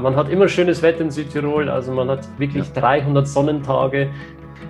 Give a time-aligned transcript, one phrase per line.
[0.00, 2.80] Man hat immer schönes Wetter in Südtirol, also man hat wirklich ja.
[2.80, 4.08] 300 Sonnentage.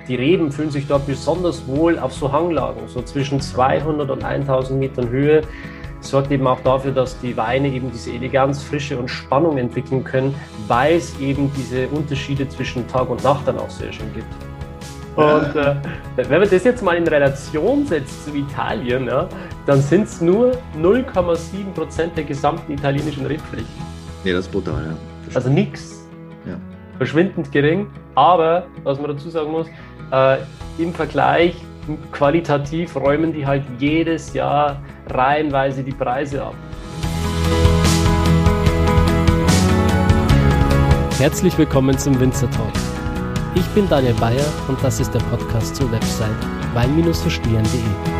[0.08, 4.78] Die Reben fühlen sich dort besonders wohl auf so Hanglagen, so zwischen 200 und 1000
[4.78, 5.42] Metern Höhe.
[6.00, 10.34] Sorgt eben auch dafür, dass die Weine eben diese Eleganz, Frische und Spannung entwickeln können,
[10.66, 14.26] weil es eben diese Unterschiede zwischen Tag und Nacht dann auch sehr schön gibt.
[15.14, 15.76] Und äh,
[16.16, 19.28] wenn man das jetzt mal in Relation setzt zu Italien, ja,
[19.66, 23.66] dann sind es nur 0,7 Prozent der gesamten italienischen Rebfläche.
[24.24, 25.11] Ja, das ist brutal, ja.
[25.34, 26.06] Also nichts.
[26.46, 26.58] Ja.
[26.98, 27.86] Verschwindend gering.
[28.14, 29.66] Aber, was man dazu sagen muss,
[30.12, 30.38] äh,
[30.78, 31.56] im Vergleich
[32.12, 36.54] qualitativ räumen die halt jedes Jahr reihenweise die Preise ab.
[41.18, 42.72] Herzlich willkommen zum Winzer Talk.
[43.54, 46.30] Ich bin Daniel Bayer und das ist der Podcast zur Website
[46.74, 48.11] wein-verstehen.de.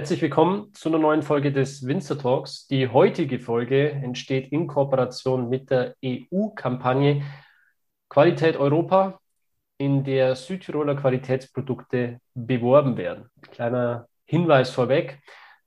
[0.00, 2.66] Herzlich willkommen zu einer neuen Folge des Winzer Talks.
[2.68, 7.22] Die heutige Folge entsteht in Kooperation mit der EU-Kampagne
[8.08, 9.20] Qualität Europa,
[9.76, 13.28] in der Südtiroler Qualitätsprodukte beworben werden.
[13.52, 15.20] Kleiner Hinweis vorweg.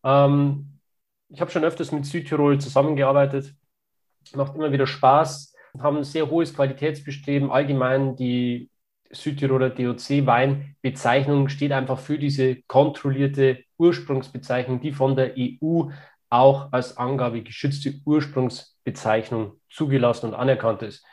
[0.04, 0.80] Ähm,
[1.30, 3.54] ich habe schon öfters mit Südtirol zusammengearbeitet.
[4.34, 7.52] Macht immer wieder Spaß, haben ein sehr hohes Qualitätsbestreben.
[7.52, 8.72] Allgemein die
[9.14, 15.90] Südtiroler DOC-Weinbezeichnung steht einfach für diese kontrollierte Ursprungsbezeichnung, die von der EU
[16.30, 21.06] auch als Angabe geschützte Ursprungsbezeichnung zugelassen und anerkannt ist.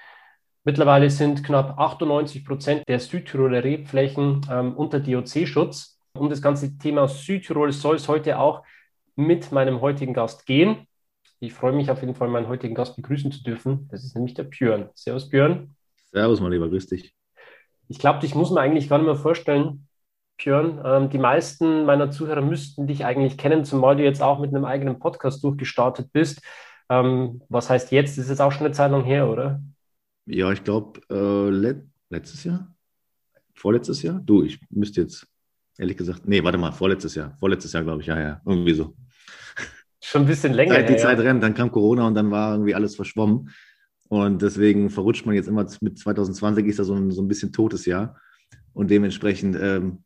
[0.64, 5.98] Mittlerweile sind knapp 98 Prozent der Südtiroler Rebflächen ähm, unter DOC-Schutz.
[6.12, 8.64] Um das ganze Thema Südtirol soll es heute auch
[9.16, 10.86] mit meinem heutigen Gast gehen.
[11.38, 13.88] Ich freue mich auf jeden Fall, meinen heutigen Gast begrüßen zu dürfen.
[13.90, 14.90] Das ist nämlich der Björn.
[14.94, 15.74] Servus, Björn.
[16.12, 17.14] Servus, mein Lieber, grüß dich.
[17.90, 19.88] Ich glaube, dich muss man eigentlich gar nicht mehr vorstellen,
[20.36, 20.80] Björn.
[20.84, 24.64] Ähm, die meisten meiner Zuhörer müssten dich eigentlich kennen, zumal du jetzt auch mit einem
[24.64, 26.40] eigenen Podcast durchgestartet bist.
[26.88, 28.16] Ähm, was heißt jetzt?
[28.16, 29.60] Das ist jetzt auch schon eine Zeit lang her, oder?
[30.24, 32.72] Ja, ich glaube, äh, let letztes Jahr?
[33.54, 34.20] Vorletztes Jahr?
[34.24, 35.26] Du, ich müsste jetzt,
[35.76, 37.36] ehrlich gesagt, nee, warte mal, vorletztes Jahr.
[37.40, 38.94] Vorletztes Jahr, glaube ich, ja, ja, irgendwie so.
[40.00, 40.74] Schon ein bisschen länger.
[40.74, 41.24] Seit die her, Zeit ja.
[41.24, 43.50] rennt, dann kam Corona und dann war irgendwie alles verschwommen.
[44.10, 47.52] Und deswegen verrutscht man jetzt immer mit 2020 ist da so ein, so ein bisschen
[47.52, 48.16] totes Jahr.
[48.72, 49.98] Und dementsprechend, ähm,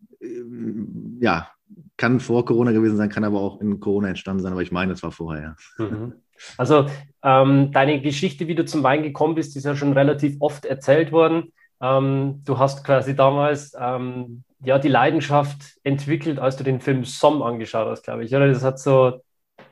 [1.21, 1.49] ja,
[1.97, 4.93] kann vor Corona gewesen sein, kann aber auch in Corona entstanden sein, aber ich meine,
[4.93, 5.87] es war vorher, ja.
[5.87, 6.13] Mhm.
[6.59, 6.87] Also
[7.23, 11.11] ähm, deine Geschichte, wie du zum Wein gekommen bist, ist ja schon relativ oft erzählt
[11.11, 11.55] worden.
[11.81, 17.41] Ähm, du hast quasi damals ähm, ja die Leidenschaft entwickelt, als du den Film Somm
[17.41, 18.35] angeschaut hast, glaube ich.
[18.37, 19.23] Oder das hat so,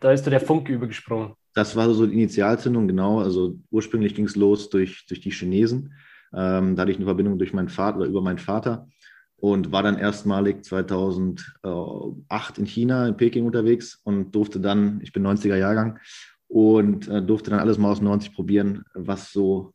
[0.00, 1.34] da ist du der Funke übergesprungen.
[1.54, 3.20] Das war so die Initialzündung, genau.
[3.20, 5.94] Also ursprünglich ging es los durch, durch die Chinesen.
[6.34, 8.88] Ähm, da hatte ich eine Verbindung durch meinen Vater oder über meinen Vater
[9.36, 15.26] und war dann erstmalig 2008 in China, in Peking unterwegs und durfte dann, ich bin
[15.26, 15.98] 90er Jahrgang,
[16.52, 19.72] und äh, durfte dann alles mal aus 90 probieren, was so,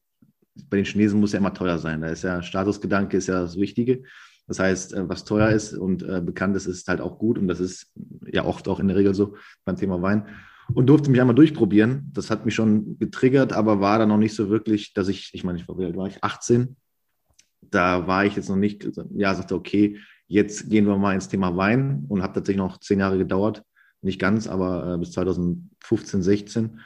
[0.69, 2.01] bei den Chinesen muss ja immer teuer sein.
[2.01, 4.03] Da ist ja Statusgedanke ist ja das Wichtige.
[4.47, 7.47] Das heißt, äh, was teuer ist und äh, bekannt ist, ist halt auch gut und
[7.47, 7.91] das ist
[8.31, 10.27] ja oft auch in der Regel so beim Thema Wein
[10.73, 12.11] und durfte mich einmal durchprobieren.
[12.13, 15.43] Das hat mich schon getriggert, aber war dann noch nicht so wirklich, dass ich, ich
[15.43, 16.23] meine, ich war, war ich?
[16.23, 16.75] 18.
[17.61, 21.55] Da war ich jetzt noch nicht, ja, sagte, okay, jetzt gehen wir mal ins Thema
[21.55, 23.63] Wein und habe tatsächlich noch zehn Jahre gedauert.
[24.01, 26.79] Nicht ganz, aber äh, bis 2015, 16.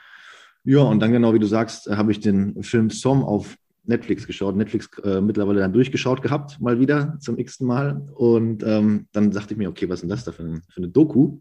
[0.63, 4.27] Ja, und dann genau wie du sagst, äh, habe ich den Film Som auf Netflix
[4.27, 8.05] geschaut, Netflix äh, mittlerweile dann durchgeschaut gehabt, mal wieder zum x-ten Mal.
[8.13, 10.77] Und ähm, dann dachte ich mir, okay, was ist denn das da für, ein, für
[10.77, 11.39] eine Doku?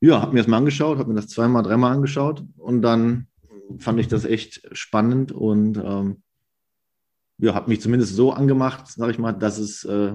[0.00, 3.26] Ja, habe mir das mal angeschaut, habe mir das zweimal, dreimal angeschaut und dann
[3.78, 6.22] fand ich das echt spannend und ähm,
[7.38, 10.12] ja, habe mich zumindest so angemacht, sage ich mal, dass es äh,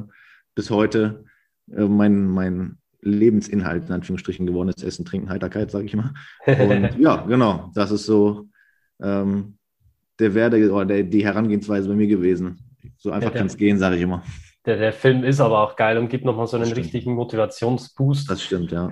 [0.55, 1.25] bis heute
[1.71, 4.83] äh, mein, mein Lebensinhalt in Anführungsstrichen geworden ist.
[4.83, 6.13] Essen, Trinken, Heiterkeit, sage ich mal.
[6.45, 8.49] Und ja, genau, das ist so
[9.01, 9.57] ähm,
[10.19, 12.59] der Werde oder der, die Herangehensweise bei mir gewesen.
[12.97, 14.23] So einfach ja, kann es gehen, sage ich immer.
[14.65, 18.29] Der, der Film ist aber auch geil und gibt nochmal so einen richtigen Motivationsboost.
[18.29, 18.91] Das stimmt, ja.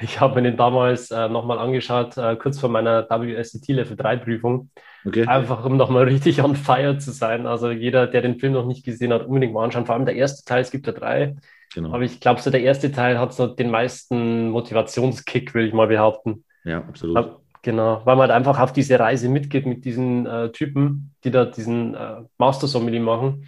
[0.00, 4.16] Ich habe mir den damals äh, nochmal angeschaut, äh, kurz vor meiner WSET Level 3
[4.16, 4.70] Prüfung.
[5.04, 5.26] Okay.
[5.26, 7.46] Einfach um nochmal richtig on fire zu sein.
[7.46, 9.84] Also jeder, der den Film noch nicht gesehen hat, unbedingt mal anschauen.
[9.84, 11.36] Vor allem der erste Teil, es gibt ja drei.
[11.74, 11.92] Genau.
[11.92, 15.86] Aber ich glaube, so der erste Teil hat so den meisten Motivationskick, will ich mal
[15.88, 16.44] behaupten.
[16.64, 17.16] Ja, absolut.
[17.16, 21.30] Aber, genau, weil man halt einfach auf diese Reise mitgeht mit diesen äh, Typen, die
[21.30, 23.46] da diesen äh, Master Sommelier machen.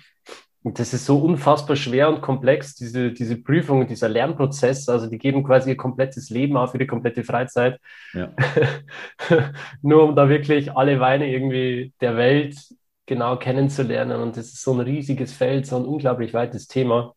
[0.65, 4.89] Und das ist so unfassbar schwer und komplex, diese, diese Prüfung, dieser Lernprozess.
[4.89, 7.81] Also die geben quasi ihr komplettes Leben auf, ihre komplette Freizeit.
[8.13, 8.33] Ja.
[9.83, 12.57] Nur um da wirklich alle Weine irgendwie der Welt
[13.07, 14.21] genau kennenzulernen.
[14.21, 17.15] Und das ist so ein riesiges Feld, so ein unglaublich weites Thema.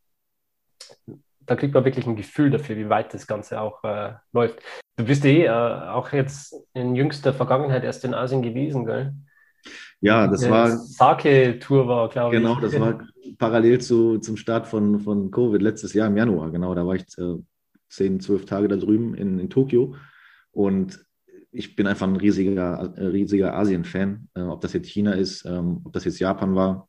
[1.46, 4.60] da kriegt man wirklich ein Gefühl dafür, wie weit das Ganze auch äh, läuft.
[4.96, 9.14] Du bist eh äh, auch jetzt in jüngster Vergangenheit erst in Asien gewesen, gell?
[10.06, 10.70] Ja, das war.
[10.70, 12.42] Sake-Tour war, glaube ich.
[12.42, 13.00] Genau, das war
[13.40, 16.52] parallel zu, zum Start von, von Covid letztes Jahr im Januar.
[16.52, 17.38] Genau, da war ich äh,
[17.90, 19.96] zehn, zwölf Tage da drüben in, in Tokio.
[20.52, 21.04] Und
[21.52, 24.30] ich bin einfach ein riesiger, äh, riesiger Asien-Fan.
[24.36, 26.88] Äh, ob das jetzt China ist, ähm, ob das jetzt Japan war,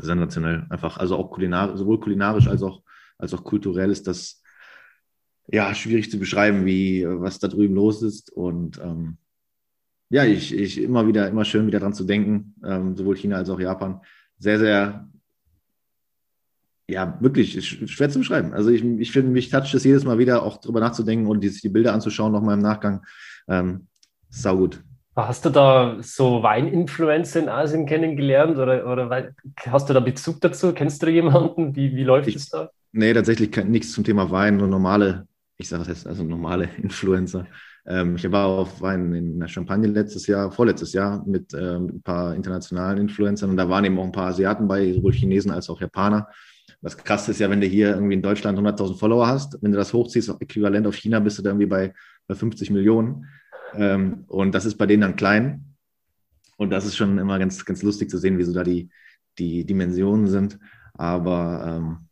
[0.00, 0.66] sensationell.
[0.70, 2.82] Einfach, also auch kulinarisch, sowohl kulinarisch als auch,
[3.16, 4.42] als auch kulturell ist das
[5.46, 8.32] ja schwierig zu beschreiben, wie was da drüben los ist.
[8.32, 9.18] Und ähm,
[10.10, 13.48] ja, ich, ich immer wieder, immer schön wieder dran zu denken, ähm, sowohl China als
[13.48, 14.00] auch Japan.
[14.38, 15.08] Sehr, sehr,
[16.88, 18.52] ja, wirklich schwer zu beschreiben.
[18.52, 21.50] Also ich, ich finde, mich toucht es jedes Mal wieder, auch drüber nachzudenken und die,
[21.50, 23.06] die Bilder anzuschauen, nochmal im Nachgang.
[23.48, 23.86] Ähm,
[24.30, 24.82] sau gut.
[25.14, 29.32] Hast du da so Weininfluencer in Asien kennengelernt oder, oder
[29.66, 30.72] hast du da Bezug dazu?
[30.72, 31.76] Kennst du jemanden?
[31.76, 32.70] Wie, wie läuft es da?
[32.92, 37.46] Nee, tatsächlich nichts zum Thema Wein, nur normale, ich sage es jetzt, also normale Influencer.
[37.86, 42.02] Ähm, ich war auf Wein in der Champagne letztes Jahr, vorletztes Jahr mit ähm, ein
[42.02, 45.70] paar internationalen Influencern und da waren eben auch ein paar Asiaten bei, sowohl Chinesen als
[45.70, 46.28] auch Japaner.
[46.82, 49.76] Das Krasse ist ja, wenn du hier irgendwie in Deutschland 100.000 Follower hast, wenn du
[49.76, 51.92] das hochziehst, äquivalent auf China, bist du da irgendwie bei,
[52.26, 53.26] bei 50 Millionen.
[53.74, 55.76] Ähm, und das ist bei denen dann klein.
[56.56, 58.90] Und das ist schon immer ganz, ganz lustig zu sehen, wie so da die,
[59.38, 60.58] die Dimensionen sind.
[60.94, 62.08] Aber ähm,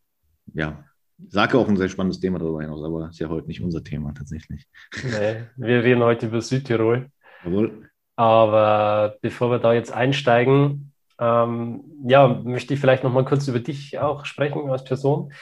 [0.54, 0.84] ja,
[1.26, 4.12] Sage auch ein sehr spannendes Thema darüber hinaus, aber ist ja heute nicht unser Thema
[4.14, 4.66] tatsächlich.
[5.02, 7.10] Nee, wir reden heute über Südtirol.
[7.44, 7.90] Jawohl.
[8.16, 13.58] Aber bevor wir da jetzt einsteigen, ähm, ja, möchte ich vielleicht noch mal kurz über
[13.58, 15.32] dich auch sprechen als Person.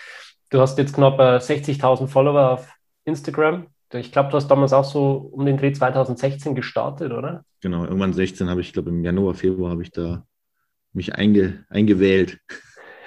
[0.50, 2.72] Du hast jetzt knapp 60.000 äh, Follower auf
[3.04, 3.66] Instagram.
[3.92, 7.44] Ich glaube, du hast damals auch so um den Dreh 2016 gestartet, oder?
[7.60, 10.26] Genau, irgendwann 16 habe ich, glaube im Januar, Februar habe ich da
[10.92, 12.40] mich einge, eingewählt.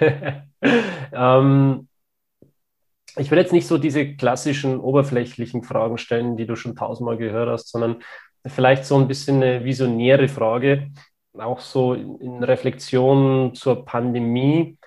[1.12, 1.88] ähm,
[3.16, 7.48] ich will jetzt nicht so diese klassischen oberflächlichen Fragen stellen, die du schon tausendmal gehört
[7.48, 8.02] hast, sondern
[8.46, 10.88] vielleicht so ein bisschen eine visionäre Frage,
[11.38, 14.78] auch so in Reflexion zur Pandemie.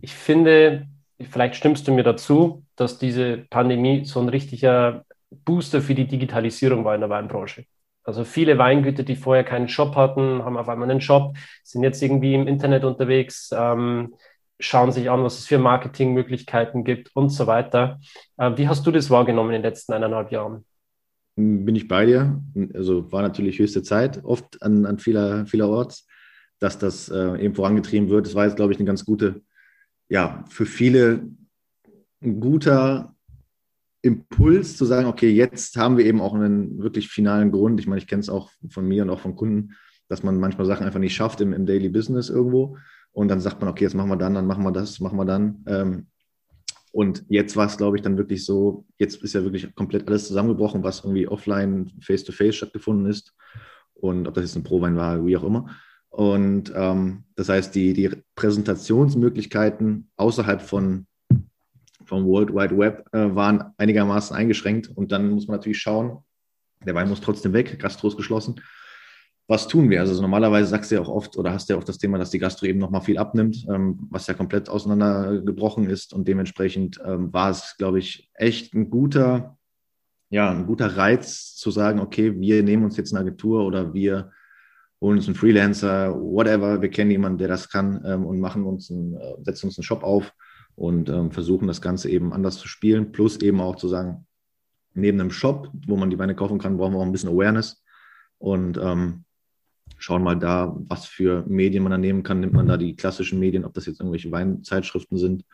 [0.00, 0.86] Ich finde,
[1.20, 6.84] vielleicht stimmst du mir dazu, dass diese Pandemie so ein richtiger Booster für die Digitalisierung
[6.84, 7.64] war in der Weinbranche.
[8.02, 12.02] Also viele Weingüter, die vorher keinen Shop hatten, haben auf einmal einen Shop, sind jetzt
[12.02, 14.14] irgendwie im Internet unterwegs, ähm,
[14.60, 18.00] schauen sich an, was es für Marketingmöglichkeiten gibt und so weiter.
[18.36, 20.64] Äh, wie hast du das wahrgenommen in den letzten eineinhalb Jahren?
[21.36, 22.40] Bin ich bei dir.
[22.74, 26.06] Also war natürlich höchste Zeit, oft an, an vieler, vielerorts,
[26.58, 28.26] dass das äh, eben vorangetrieben wird.
[28.26, 29.40] Das war jetzt, glaube ich, eine ganz gute,
[30.08, 31.22] ja, für viele
[32.22, 33.14] ein guter
[34.02, 37.80] Impuls zu sagen, okay, jetzt haben wir eben auch einen wirklich finalen Grund.
[37.80, 39.74] Ich meine, ich kenne es auch von mir und auch von Kunden,
[40.08, 42.76] dass man manchmal Sachen einfach nicht schafft im, im Daily Business irgendwo.
[43.12, 45.24] Und dann sagt man, okay, jetzt machen wir dann, dann machen wir das, machen wir
[45.24, 45.64] dann.
[45.66, 46.06] Ähm,
[46.92, 50.26] und jetzt war es, glaube ich, dann wirklich so, jetzt ist ja wirklich komplett alles
[50.26, 53.34] zusammengebrochen, was irgendwie offline, face-to-face -face stattgefunden ist.
[53.94, 55.66] Und ob das jetzt ein Prowein war, wie auch immer.
[56.08, 61.06] Und ähm, das heißt, die, die Präsentationsmöglichkeiten außerhalb von
[62.04, 64.88] vom World Wide Web äh, waren einigermaßen eingeschränkt.
[64.88, 66.18] Und dann muss man natürlich schauen,
[66.84, 68.60] der Wein muss trotzdem weg, Gastro geschlossen.
[69.50, 69.98] Was tun wir?
[69.98, 72.30] Also normalerweise sagst du ja auch oft oder hast du ja auch das Thema, dass
[72.30, 76.14] die Gastro eben nochmal viel abnimmt, ähm, was ja komplett auseinandergebrochen ist.
[76.14, 79.58] Und dementsprechend ähm, war es, glaube ich, echt ein guter,
[80.28, 84.30] ja, ein guter Reiz zu sagen, okay, wir nehmen uns jetzt eine Agentur oder wir
[85.00, 88.88] holen uns einen Freelancer, whatever, wir kennen jemanden, der das kann ähm, und machen uns
[88.88, 90.32] einen, äh, setzen uns einen Shop auf
[90.76, 94.28] und ähm, versuchen das Ganze eben anders zu spielen, plus eben auch zu sagen,
[94.94, 97.82] neben einem Shop, wo man die Weine kaufen kann, brauchen wir auch ein bisschen Awareness
[98.38, 99.24] und ähm,
[100.00, 102.40] schauen mal da, was für Medien man da nehmen kann.
[102.40, 105.44] Nimmt man da die klassischen Medien, ob das jetzt irgendwelche Weinzeitschriften sind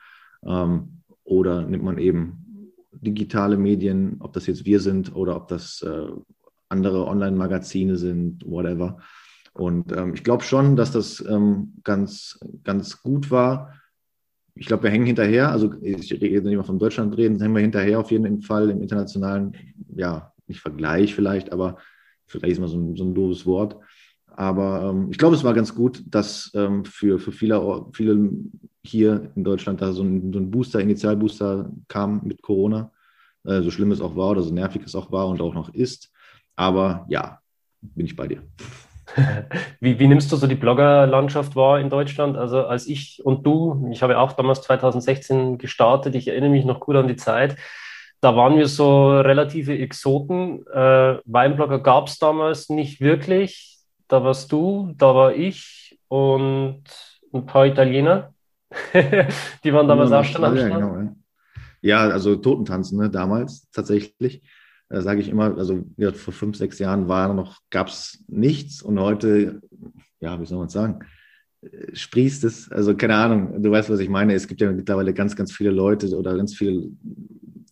[0.44, 5.82] ähm, oder nimmt man eben digitale Medien, ob das jetzt wir sind oder ob das
[5.82, 6.06] äh,
[6.68, 8.98] andere Online-Magazine sind, whatever.
[9.52, 13.72] Und ähm, ich glaube schon, dass das ähm, ganz, ganz gut war
[14.56, 15.50] ich glaube, wir hängen hinterher.
[15.50, 18.80] Also ich rede nicht mal von Deutschland reden, hängen wir hinterher auf jeden Fall im
[18.80, 19.54] internationalen,
[19.94, 21.76] ja, nicht Vergleich vielleicht, aber
[22.26, 23.76] vielleicht ist mal so ein, so ein doofes Wort.
[24.36, 28.30] Aber ähm, ich glaube, es war ganz gut, dass ähm, für, für viele, viele
[28.84, 32.92] hier in Deutschland da so ein, so ein Booster, Initialbooster kam mit Corona.
[33.44, 35.72] Äh, so schlimm es auch war oder so nervig es auch war und auch noch
[35.72, 36.12] ist.
[36.54, 37.40] Aber ja,
[37.80, 38.42] bin ich bei dir.
[39.80, 42.36] Wie, wie, nimmst du so die Bloggerlandschaft wahr in Deutschland?
[42.36, 46.80] Also als ich und du, ich habe auch damals 2016 gestartet, ich erinnere mich noch
[46.80, 47.56] gut an die Zeit,
[48.20, 50.66] da waren wir so relative Exoten.
[50.66, 53.75] Äh, Weinblogger gab es damals nicht wirklich.
[54.08, 56.82] Da warst du, da war ich und
[57.32, 58.32] ein paar Italiener.
[59.64, 60.72] die waren damals ja, auch schon am Start.
[60.72, 61.16] Genau, ja.
[61.82, 64.42] Ja, also Totentanzen, ne, damals tatsächlich.
[64.88, 68.82] Da sage ich immer, also ja, vor fünf, sechs Jahren war noch, gab es nichts
[68.82, 69.60] und heute,
[70.20, 71.00] ja, wie soll man es sagen,
[71.92, 74.34] sprießt es, also keine Ahnung, du weißt, was ich meine.
[74.34, 76.88] Es gibt ja mittlerweile ganz, ganz viele Leute oder ganz viele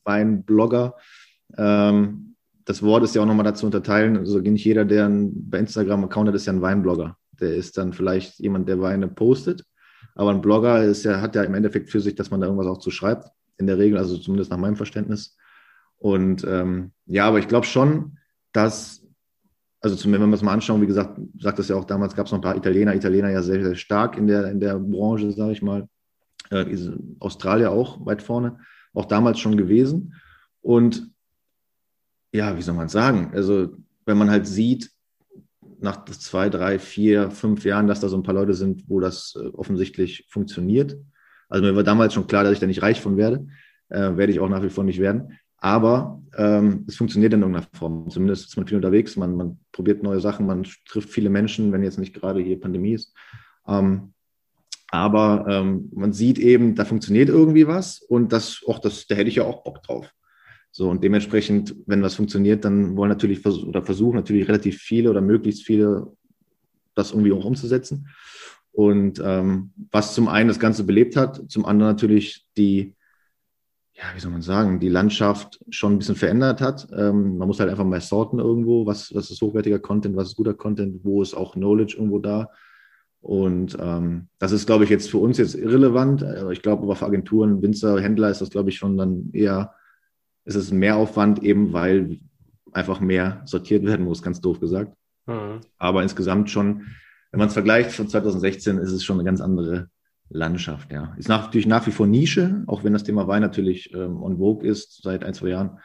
[0.05, 0.95] Weinblogger.
[1.57, 2.34] Ähm,
[2.65, 4.17] das Wort ist ja auch nochmal dazu unterteilen.
[4.17, 7.17] Also nicht jeder, der ein, bei Instagram Account hat, ist ja ein Weinblogger.
[7.41, 9.65] Der ist dann vielleicht jemand, der Weine postet.
[10.15, 12.69] Aber ein Blogger ist ja, hat ja im Endeffekt für sich, dass man da irgendwas
[12.69, 13.29] auch zu schreibt.
[13.59, 15.37] In der Regel, also zumindest nach meinem Verständnis.
[15.99, 18.19] Und ähm, ja, aber ich glaube schon,
[18.53, 19.05] dass
[19.85, 22.25] also zumindest wenn wir es mal anschauen, wie gesagt, sagt das ja auch damals, gab
[22.25, 25.31] es noch ein paar Italiener, Italiener ja sehr, sehr stark in der, in der Branche,
[25.33, 25.89] sage ich mal.
[26.51, 26.75] Äh,
[27.21, 28.61] Australier auch weit vorne,
[28.95, 30.15] auch damals schon gewesen.
[30.63, 31.14] Und
[32.35, 33.31] ja, wie soll man sagen?
[33.33, 33.69] Also,
[34.07, 34.91] wenn man halt sieht,
[35.81, 39.37] nach zwei, drei, vier, fünf Jahren, dass da so ein paar Leute sind, wo das
[39.41, 40.97] äh, offensichtlich funktioniert.
[41.49, 43.47] Also mir war damals schon klar, dass ich da nicht reich von werde.
[43.89, 45.39] Äh, werde ich auch nach wie vor nicht werden.
[45.59, 48.11] Aber ähm, es funktioniert in irgendeiner Form.
[48.11, 51.83] Zumindest ist man viel unterwegs, man, man probiert neue Sachen, man trifft viele Menschen, wenn
[51.83, 53.15] jetzt nicht gerade hier Pandemie ist.
[53.69, 54.13] Ähm,
[54.91, 59.29] aber ähm, man sieht eben, da funktioniert irgendwie was und das, auch das, da hätte
[59.29, 60.11] ich ja auch Bock drauf.
[60.77, 65.09] So, und dementsprechend, wenn was funktioniert, dann wollen natürlich vers oder versuchen natürlich relativ viele
[65.09, 66.09] oder möglichst viele
[66.97, 68.09] das irgendwie auch umzusetzen.
[68.73, 72.93] Und ähm, was zum einen das Ganze belebt hat, zum anderen natürlich die,
[73.93, 76.89] ja, wie soll man sagen, die Landschaft schon ein bisschen verändert hat.
[76.93, 80.37] Ähm, man muss halt einfach mal sorten irgendwo, was, was ist hochwertiger Content, was ist
[80.37, 82.51] guter Content, wo ist auch Knowledge irgendwo da.
[83.21, 86.25] Und ähm, das ist, glaube ich, jetzt für uns jetzt irrelevant.
[86.25, 89.73] Also ich glaube, aber für Agenturen, Winzer, Händler ist das, glaube ich, schon dann eher,
[90.45, 92.19] ist es ein Mehraufwand, eben weil
[92.73, 94.95] einfach mehr sortiert werden muss, ganz doof gesagt.
[95.27, 95.61] Mhm.
[95.79, 96.87] Aber insgesamt schon,
[97.31, 99.89] wenn man es vergleicht von 2016, ist es schon eine ganz andere
[100.31, 101.15] Landschaft, ja.
[101.19, 104.39] Ist nach, natürlich nach wie vor Nische, auch wenn das Thema Wein natürlich ähm, on
[104.39, 105.79] vogue ist seit ein, zwei Jahren,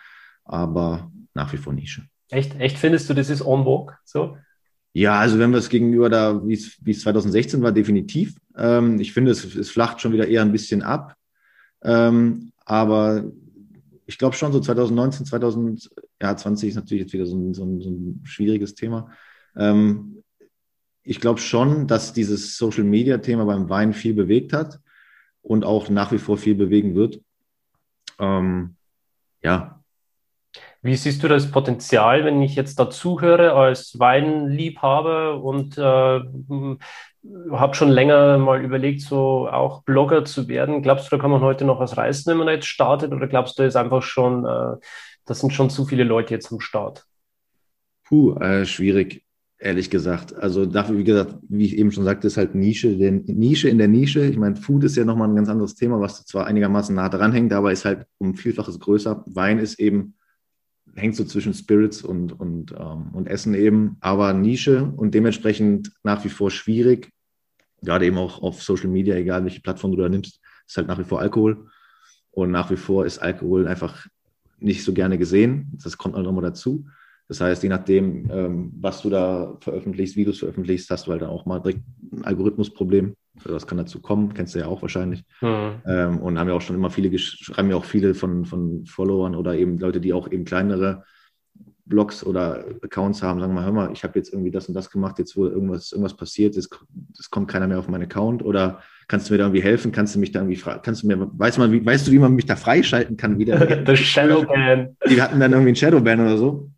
[0.46, 2.04] aber nach wie vor Nische.
[2.30, 4.38] Echt, echt findest du, das ist on vogue so?
[4.94, 8.36] Ja, also wenn wir es gegenüber da, wie es 2016 war, definitiv.
[8.58, 11.16] Ähm, ich finde, es, es flacht schon wieder eher ein bisschen ab.
[11.84, 13.24] Ähm, aber
[14.10, 17.92] ich glaube schon, so 2019, 2020 ist natürlich jetzt wieder so ein, so ein, so
[17.92, 19.12] ein schwieriges Thema.
[19.56, 20.24] Ähm,
[21.04, 24.80] ich glaube schon, dass dieses Social Media Thema beim Wein viel bewegt hat
[25.44, 27.22] und auch nach wie vor viel bewegen wird.
[28.18, 28.78] Ähm,
[29.44, 29.84] ja.
[30.82, 36.78] Wie siehst du das Potenzial, wenn ich jetzt dazuhöre als Weinliebhaber und äh,
[37.52, 40.82] habe schon länger mal überlegt, so auch Blogger zu werden?
[40.82, 43.12] Glaubst du, da kann man heute noch was reißen, wenn man jetzt startet?
[43.12, 44.78] Oder glaubst du, ist einfach schon, äh,
[45.26, 47.06] das sind schon zu viele Leute jetzt am Start?
[48.06, 49.24] Puh, äh, schwierig.
[49.62, 50.34] Ehrlich gesagt.
[50.34, 53.78] Also dafür, wie gesagt, wie ich eben schon sagte, ist halt Nische, denn Nische in
[53.78, 54.26] der Nische.
[54.26, 57.34] Ich meine, Food ist ja nochmal ein ganz anderes Thema, was zwar einigermaßen nah dran
[57.34, 59.26] hängt, aber ist halt um Vielfaches größer.
[59.28, 60.16] Wein ist eben,
[61.00, 66.24] hängt so zwischen Spirits und, und, ähm, und Essen eben, aber Nische und dementsprechend nach
[66.24, 67.12] wie vor schwierig.
[67.82, 71.00] Gerade eben auch auf Social Media, egal welche Plattform du da nimmst, ist halt nach
[71.00, 71.68] wie vor Alkohol.
[72.32, 74.06] Und nach wie vor ist Alkohol einfach
[74.60, 75.72] nicht so gerne gesehen.
[75.82, 76.86] Das kommt auch nochmal dazu.
[77.28, 81.12] Das heißt, je nachdem, ähm, was du da veröffentlichst, wie du es veröffentlichst, hast du
[81.12, 83.16] halt dann auch mal direkt ein Algorithmusproblem.
[83.46, 85.24] Also das kann dazu kommen, kennst du ja auch wahrscheinlich.
[85.42, 85.82] Mhm.
[85.86, 89.36] Ähm, und haben ja auch schon immer viele, schreiben ja auch viele von, von Followern
[89.36, 91.04] oder eben Leute, die auch eben kleinere
[91.86, 94.92] Blogs oder Accounts haben, sagen mal, hör mal, ich habe jetzt irgendwie das und das
[94.92, 96.70] gemacht, jetzt wo irgendwas, irgendwas passiert, es
[97.32, 99.92] kommt keiner mehr auf meinen Account oder kannst du mir da irgendwie helfen?
[99.92, 102.36] Kannst du mich da irgendwie, kannst du mir, weißt, man, wie, weißt du, wie man
[102.36, 103.60] mich da freischalten kann wieder?
[103.84, 104.96] Das Shadowban.
[105.10, 106.70] Die hatten dann irgendwie ein Shadowban oder so.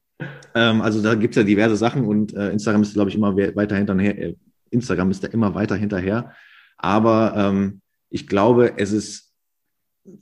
[0.55, 3.35] Ähm, also da gibt es ja diverse Sachen und äh, Instagram ist, glaube ich, immer
[3.35, 4.17] weiter hinterher.
[4.17, 4.35] Äh,
[4.69, 6.31] Instagram ist da immer weiter hinterher.
[6.81, 9.31] Aber ähm, ich glaube, es ist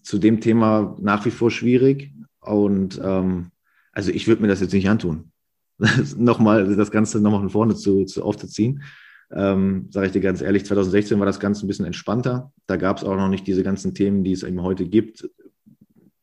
[0.02, 2.12] zu dem Thema nach wie vor schwierig.
[2.42, 3.52] Und ähm,
[3.92, 5.32] also ich würde mir das jetzt nicht antun.
[6.18, 8.84] nochmal das Ganze nochmal von vorne zu, zu aufzuziehen.
[9.32, 12.52] Ähm, Sage ich dir ganz ehrlich, 2016 war das Ganze ein bisschen entspannter.
[12.68, 15.30] Da gab es auch noch nicht diese ganzen Themen, die es eben heute gibt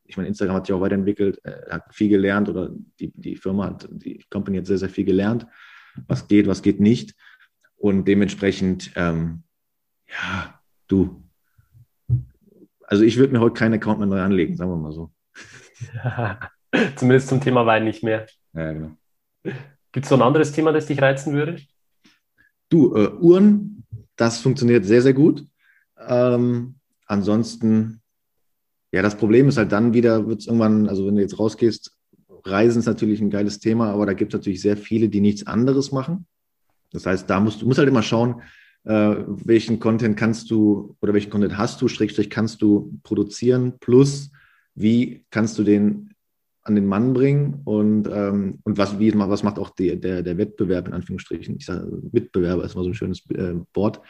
[0.09, 3.67] ich meine, Instagram hat sich auch weiterentwickelt, äh, hat viel gelernt oder die, die Firma
[3.67, 5.47] hat, die Company hat sehr, sehr viel gelernt,
[6.07, 7.15] was geht, was geht nicht.
[7.77, 9.43] Und dementsprechend, ähm,
[10.09, 11.23] ja, du,
[12.83, 15.11] also ich würde mir heute keinen Account mehr neu anlegen, sagen wir mal so.
[15.95, 16.41] Ja,
[16.97, 18.27] zumindest zum Thema Wein nicht mehr.
[18.53, 18.97] Ja, genau.
[19.93, 21.61] Gibt es noch ein anderes Thema, das dich reizen würde?
[22.69, 23.85] Du, äh, Uhren,
[24.17, 25.47] das funktioniert sehr, sehr gut.
[25.99, 28.03] Ähm, ansonsten
[28.97, 31.95] ja, das Problem ist halt dann wieder, wird es irgendwann, also wenn du jetzt rausgehst,
[32.45, 35.47] Reisen ist natürlich ein geiles Thema, aber da gibt es natürlich sehr viele, die nichts
[35.47, 36.27] anderes machen.
[36.93, 38.41] Das heißt, da musst du musst halt immer schauen,
[38.87, 44.31] äh, welchen Content kannst du oder welchen Content hast du, Schrägstrich kannst du produzieren, plus
[44.75, 46.11] wie kannst du den
[46.63, 50.37] an den Mann bringen und, ähm, und was, wie, was macht auch die, der, der
[50.37, 51.57] Wettbewerb in Anführungsstrichen?
[51.57, 54.01] Ich sage, Mitbewerber ist mal so ein schönes äh, Wort.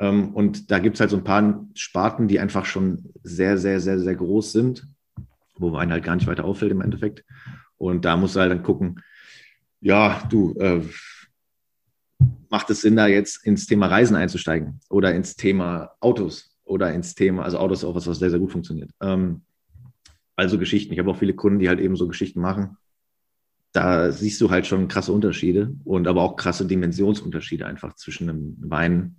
[0.00, 3.78] Ähm, und da gibt es halt so ein paar Sparten, die einfach schon sehr, sehr,
[3.78, 4.88] sehr, sehr groß sind,
[5.56, 7.24] wo einen halt gar nicht weiter auffällt im Endeffekt.
[7.78, 9.00] Und da musst du halt dann gucken,
[9.80, 10.80] ja, du, äh,
[12.54, 17.16] macht es Sinn, da jetzt ins Thema Reisen einzusteigen oder ins Thema Autos oder ins
[17.16, 18.92] Thema, also Autos ist auch was, was sehr, sehr gut funktioniert.
[19.02, 19.42] Ähm,
[20.36, 20.92] also Geschichten.
[20.92, 22.76] Ich habe auch viele Kunden, die halt eben so Geschichten machen.
[23.72, 28.56] Da siehst du halt schon krasse Unterschiede und aber auch krasse Dimensionsunterschiede einfach zwischen einem
[28.60, 29.16] Wein,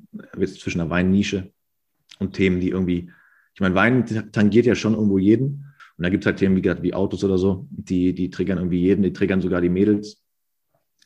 [0.58, 1.52] zwischen einer Weinnische
[2.20, 3.12] und Themen, die irgendwie,
[3.54, 5.74] ich meine, Wein tangiert ja schon irgendwo jeden.
[5.98, 8.80] Und da gibt es halt Themen wie, wie Autos oder so, die, die triggern irgendwie
[8.80, 10.25] jeden, die triggern sogar die Mädels.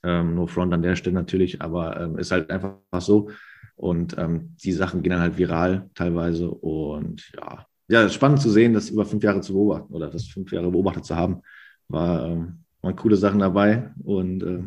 [0.03, 3.29] Ähm, no front an der Stelle natürlich, aber ähm, ist halt einfach so.
[3.75, 6.49] Und ähm, die Sachen gehen dann halt viral teilweise.
[6.49, 10.51] Und ja, ja, spannend zu sehen, das über fünf Jahre zu beobachten oder das fünf
[10.51, 11.41] Jahre beobachtet zu haben.
[11.87, 14.63] War, ähm, waren coole Sachen dabei und äh,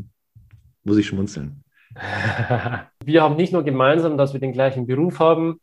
[0.85, 1.63] muss ich schmunzeln.
[3.05, 5.61] Wir haben nicht nur gemeinsam, dass wir den gleichen Beruf haben,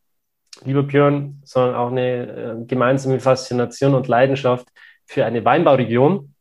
[0.63, 4.67] lieber Björn, sondern auch eine äh, gemeinsame Faszination und Leidenschaft
[5.05, 6.33] für eine Weinbauregion.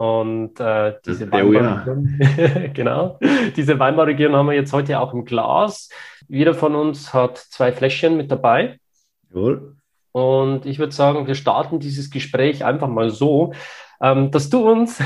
[0.00, 2.18] Und äh, diese Weinbauregion,
[2.72, 3.18] genau,
[3.54, 5.90] diese Weinbauregion haben wir jetzt heute auch im Glas.
[6.26, 8.80] Jeder von uns hat zwei Fläschchen mit dabei.
[9.28, 9.76] Jawohl.
[10.12, 13.52] Und ich würde sagen, wir starten dieses Gespräch einfach mal so,
[14.00, 15.02] ähm, dass du uns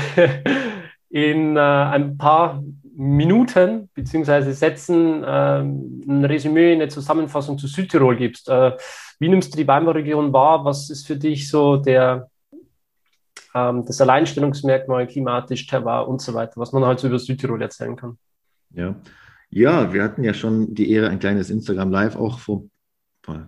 [1.09, 2.63] in äh, ein paar
[2.95, 8.47] Minuten beziehungsweise Sätzen äh, ein Resümee, eine Zusammenfassung zu Südtirol gibst.
[8.47, 8.71] Äh,
[9.19, 10.63] wie nimmst du die Weinbauregion wahr?
[10.63, 12.29] Was ist für dich so der,
[13.55, 17.95] ähm, das Alleinstellungsmerkmal klimatisch, Terroir und so weiter, was man halt so über Südtirol erzählen
[17.95, 18.17] kann?
[18.71, 18.95] Ja.
[19.49, 22.65] Ja, wir hatten ja schon die Ehre, ein kleines Instagram Live auch vor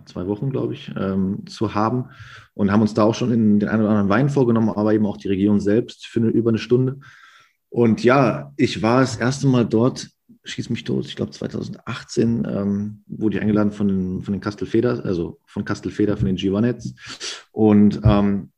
[0.06, 2.06] zwei Wochen, glaube ich, ähm, zu haben
[2.54, 5.06] und haben uns da auch schon in den einen oder anderen Wein vorgenommen, aber eben
[5.06, 6.98] auch die Region selbst für eine, über eine Stunde.
[7.68, 10.08] Und ja, ich war das erste Mal dort,
[10.44, 15.04] schieß mich tot, ich glaube 2018 ähm, wurde ich eingeladen von den, von den Kastelfeder,
[15.04, 16.94] also von Kastelfeder, von den Giovanets.
[17.52, 18.50] Und ähm,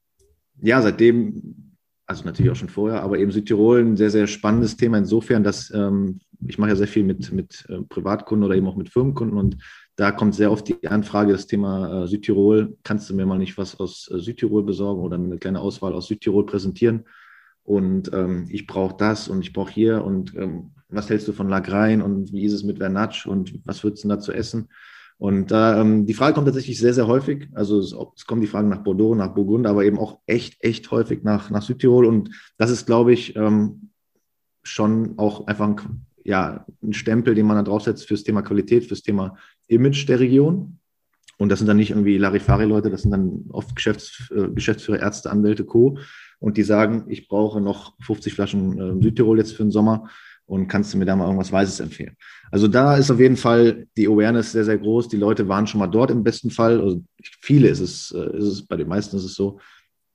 [0.62, 4.98] ja, seitdem, also natürlich auch schon vorher, aber eben Südtirol ein sehr, sehr spannendes Thema
[4.98, 8.76] insofern, dass ähm, ich mache ja sehr viel mit, mit äh, Privatkunden oder eben auch
[8.76, 9.58] mit Firmenkunden und
[9.96, 12.78] da kommt sehr oft die Anfrage, das Thema äh, Südtirol.
[12.84, 16.06] Kannst du mir mal nicht was aus äh, Südtirol besorgen oder eine kleine Auswahl aus
[16.06, 17.04] Südtirol präsentieren?
[17.64, 21.48] Und ähm, ich brauche das und ich brauche hier und ähm, was hältst du von
[21.48, 24.68] Lagrein und wie ist es mit Vernatsch und was würdest du da zu essen?
[25.20, 27.50] Und ähm, die Frage kommt tatsächlich sehr, sehr häufig.
[27.52, 30.90] Also es, es, kommen die Fragen nach Bordeaux, nach Burgund, aber eben auch echt, echt
[30.90, 32.06] häufig nach, nach Südtirol.
[32.06, 33.90] Und das ist, glaube ich, ähm,
[34.62, 39.02] schon auch einfach ein, ja, ein Stempel, den man da draufsetzt fürs Thema Qualität, fürs
[39.02, 40.78] Thema Image der Region.
[41.36, 45.30] Und das sind dann nicht irgendwie Larifari-Leute, das sind dann oft Geschäfts äh, Geschäftsführer, Ärzte,
[45.30, 45.98] Anwälte, Co.
[46.38, 50.08] Und die sagen, ich brauche noch 50 Flaschen äh, Südtirol jetzt für den Sommer
[50.50, 52.16] und kannst du mir da mal irgendwas Weißes empfehlen?
[52.50, 55.06] Also da ist auf jeden Fall die Awareness sehr, sehr groß.
[55.06, 56.80] Die Leute waren schon mal dort im besten Fall.
[56.80, 57.04] Also
[57.40, 59.60] viele ist es, äh, ist es bei den meisten ist es so,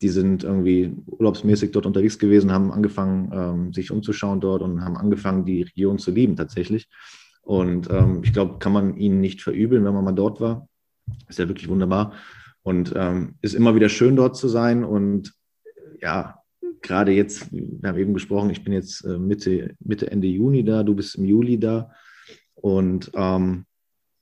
[0.02, 4.98] die sind irgendwie urlaubsmäßig dort unterwegs gewesen, haben angefangen, ähm, sich umzuschauen dort und haben
[4.98, 6.89] angefangen, die Region zu lieben tatsächlich.
[7.41, 10.67] Und ähm, ich glaube, kann man ihnen nicht verübeln, wenn man mal dort war.
[11.30, 12.12] Ist ja wirklich wunderbar.
[12.62, 14.84] Und ähm, ist immer wieder schön dort zu sein.
[14.84, 15.34] Und
[16.02, 16.39] ja,
[16.82, 20.84] gerade jetzt, wir haben eben gesprochen, ich bin jetzt äh, Mitte, Mitte, Ende Juni da,
[20.84, 21.91] du bist im Juli da.
[22.56, 23.65] Und ähm,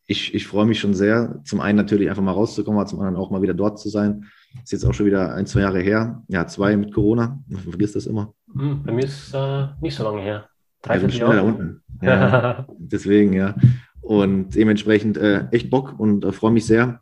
[0.06, 3.16] ich, ich freue mich schon sehr, zum einen natürlich einfach mal rauszukommen, aber zum anderen
[3.16, 4.26] auch mal wieder dort zu sein.
[4.64, 6.22] Ist jetzt auch schon wieder ein, zwei Jahre her.
[6.28, 7.40] Ja, zwei mit Corona.
[7.48, 8.34] Man vergisst das immer.
[8.54, 10.50] Hm, bei mir ist es äh, nicht so lange her.
[10.82, 11.36] Drei, ja, Jahre.
[11.36, 11.84] da unten.
[12.02, 13.56] Ja, deswegen, ja.
[14.02, 17.02] Und dementsprechend äh, echt Bock und äh, freue mich sehr.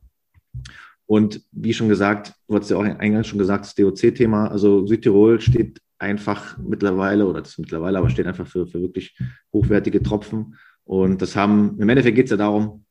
[1.11, 5.41] Und wie schon gesagt, du hast ja auch eingangs schon gesagt, das DOC-Thema, also Südtirol
[5.41, 9.19] steht einfach mittlerweile, oder das ist mittlerweile, aber steht einfach für, für wirklich
[9.51, 10.55] hochwertige Tropfen.
[10.85, 12.85] Und das haben, im Endeffekt geht es ja darum,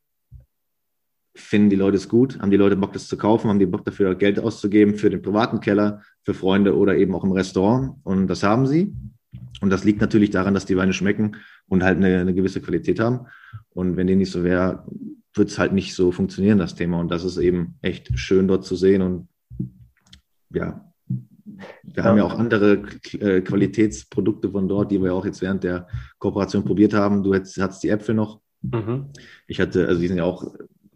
[1.35, 3.87] finden die Leute es gut, haben die Leute Bock, das zu kaufen, haben die Bock
[3.87, 7.94] dafür, Geld auszugeben für den privaten Keller, für Freunde oder eben auch im Restaurant.
[8.04, 8.94] Und das haben sie.
[9.62, 11.37] Und das liegt natürlich daran, dass die Weine schmecken
[11.68, 13.28] und halt eine, eine gewisse Qualität haben.
[13.70, 14.85] Und wenn die nicht so wäre,
[15.35, 16.99] wird es halt nicht so funktionieren, das Thema.
[16.99, 19.03] Und das ist eben echt schön dort zu sehen.
[19.03, 19.29] Und
[20.53, 20.93] ja,
[21.47, 22.05] wir ja.
[22.05, 25.87] haben ja auch andere äh, Qualitätsprodukte von dort, die wir auch jetzt während der
[26.19, 27.23] Kooperation probiert haben.
[27.23, 28.40] Du hattest die Äpfel noch.
[28.62, 29.11] Mhm.
[29.47, 30.45] Ich hatte, also die sind ja auch,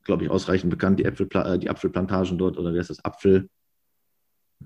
[0.03, 3.05] glaube ich, ausreichend bekannt, die, Äpfel, äh, die Apfelplantagen dort oder wer ist das?
[3.05, 3.49] Apfel,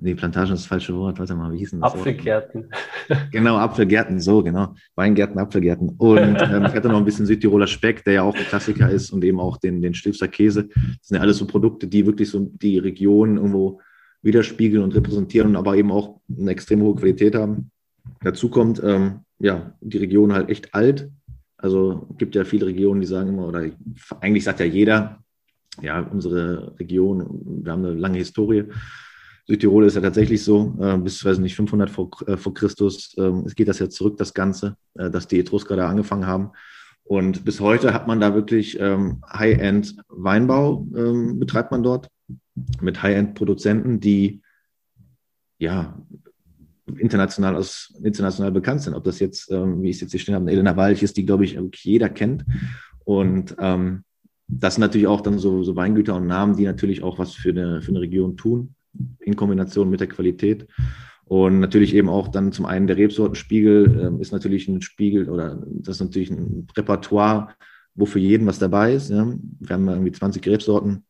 [0.01, 1.19] Nee, Plantagen ist das falsche Wort.
[1.19, 1.95] Warte mal, wie hießen das?
[1.95, 2.71] Apfelgärten.
[3.33, 4.75] Genau, Apfelgärten, so, genau.
[4.95, 5.91] Weingärten, Apfelgärten.
[5.99, 9.11] Und ähm, ich hatte noch ein bisschen Südtiroler Speck, der ja auch ein Klassiker ist
[9.11, 10.69] und eben auch den, den Stilfser Käse.
[10.69, 13.81] Das sind ja alles so Produkte, die wirklich so die Region irgendwo
[14.23, 17.71] widerspiegeln und repräsentieren, aber eben auch eine extrem hohe Qualität haben.
[18.21, 21.11] Dazu kommt, ähm, ja, die Region halt echt alt.
[21.57, 23.65] Also gibt ja viele Regionen, die sagen immer, oder
[24.21, 25.19] eigentlich sagt ja jeder,
[25.81, 28.65] ja, unsere Region, wir haben eine lange Historie.
[29.49, 33.33] Südtirol ist ja tatsächlich so, äh, bis, weiß nicht, 500 vor, äh, vor Christus, äh,
[33.47, 36.51] es geht das ja zurück, das Ganze, äh, dass die Etrusker da angefangen haben.
[37.03, 42.09] Und bis heute hat man da wirklich ähm, High-End Weinbau, ähm, betreibt man dort
[42.83, 44.43] mit High-End-Produzenten, die
[45.59, 45.99] ja
[46.99, 48.93] international aus, international bekannt sind.
[48.93, 51.25] Ob das jetzt, ähm, wie ich es jetzt hier stehen habe, Elena Walch ist, die,
[51.25, 52.45] glaube ich, jeder kennt.
[53.05, 54.05] Und ähm,
[54.47, 57.51] das sind natürlich auch dann so, so Weingüter und Namen, die natürlich auch was für
[57.51, 58.75] eine, für eine Region tun,
[59.21, 60.67] in Kombination mit der Qualität.
[61.25, 65.63] Und natürlich eben auch dann zum einen der Rebsortenspiegel äh, ist natürlich ein Spiegel oder
[65.67, 67.55] das ist natürlich ein Repertoire,
[67.95, 69.11] wo für jeden was dabei ist.
[69.11, 69.27] Ja.
[69.61, 71.05] Wir haben irgendwie 20 Rebsorten,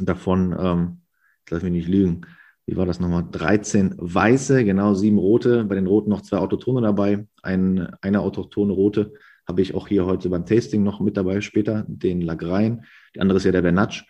[0.00, 0.98] davon, ähm,
[1.44, 2.22] ich lasse mich nicht lügen,
[2.66, 3.26] wie war das nochmal?
[3.30, 7.26] 13 weiße, genau sieben rote, bei den roten noch zwei Autotone dabei.
[7.42, 9.12] Ein, eine autochtone rote
[9.46, 12.84] habe ich auch hier heute beim Tasting noch mit dabei später, den Lagrein.
[13.14, 14.04] Die andere ist ja der Vernatsch.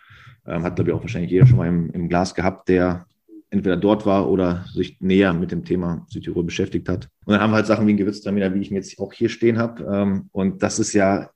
[0.47, 3.05] Ähm, hat, glaube ich, auch wahrscheinlich jeder schon mal im, im Glas gehabt, der
[3.49, 7.09] entweder dort war oder sich näher mit dem Thema Südtirol beschäftigt hat.
[7.25, 9.29] Und dann haben wir halt Sachen wie ein Gewürztraminer, wie ich ihn jetzt auch hier
[9.29, 9.83] stehen habe.
[9.83, 11.29] Ähm, und das ist ja,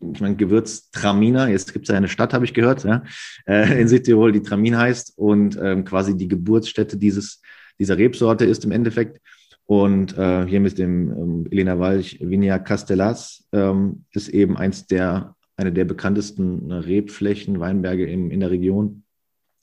[0.00, 3.04] ich meine, Gewürztraminer, jetzt gibt es ja eine Stadt, habe ich gehört, ja,
[3.46, 7.40] äh, in Südtirol, die Tramin heißt und ähm, quasi die Geburtsstätte dieses,
[7.78, 9.20] dieser Rebsorte ist im Endeffekt.
[9.66, 15.33] Und äh, hier mit dem ähm, Elena Walch Vinia Castellas ähm, ist eben eins der,
[15.56, 19.04] eine der bekanntesten Rebflächen, Weinberge im, in der Region,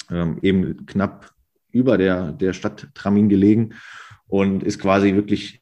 [0.10, 1.32] ähm, eben knapp
[1.71, 3.73] über der, der Stadt Tramin gelegen
[4.27, 5.62] und ist quasi wirklich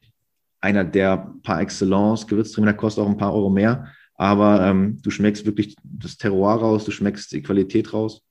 [0.60, 2.26] einer der par excellence.
[2.26, 6.84] Gewürztraminer kostet auch ein paar Euro mehr, aber ähm, du schmeckst wirklich das Terroir raus,
[6.84, 8.22] du schmeckst die Qualität raus.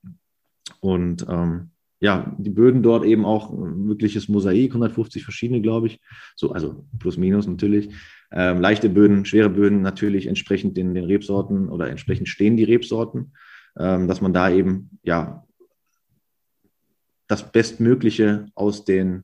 [0.80, 6.00] Und ähm, ja, die Böden dort eben auch wirkliches Mosaik, 150 verschiedene, glaube ich.
[6.36, 7.94] So, also plus minus natürlich.
[8.32, 13.34] Ähm, leichte Böden, schwere Böden natürlich entsprechend den, den Rebsorten oder entsprechend stehen die Rebsorten,
[13.78, 15.44] ähm, dass man da eben ja
[17.28, 19.24] das Bestmögliche aus den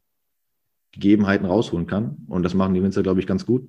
[0.92, 2.26] Gegebenheiten rausholen kann.
[2.28, 3.68] Und das machen die Winzer, glaube ich, ganz gut.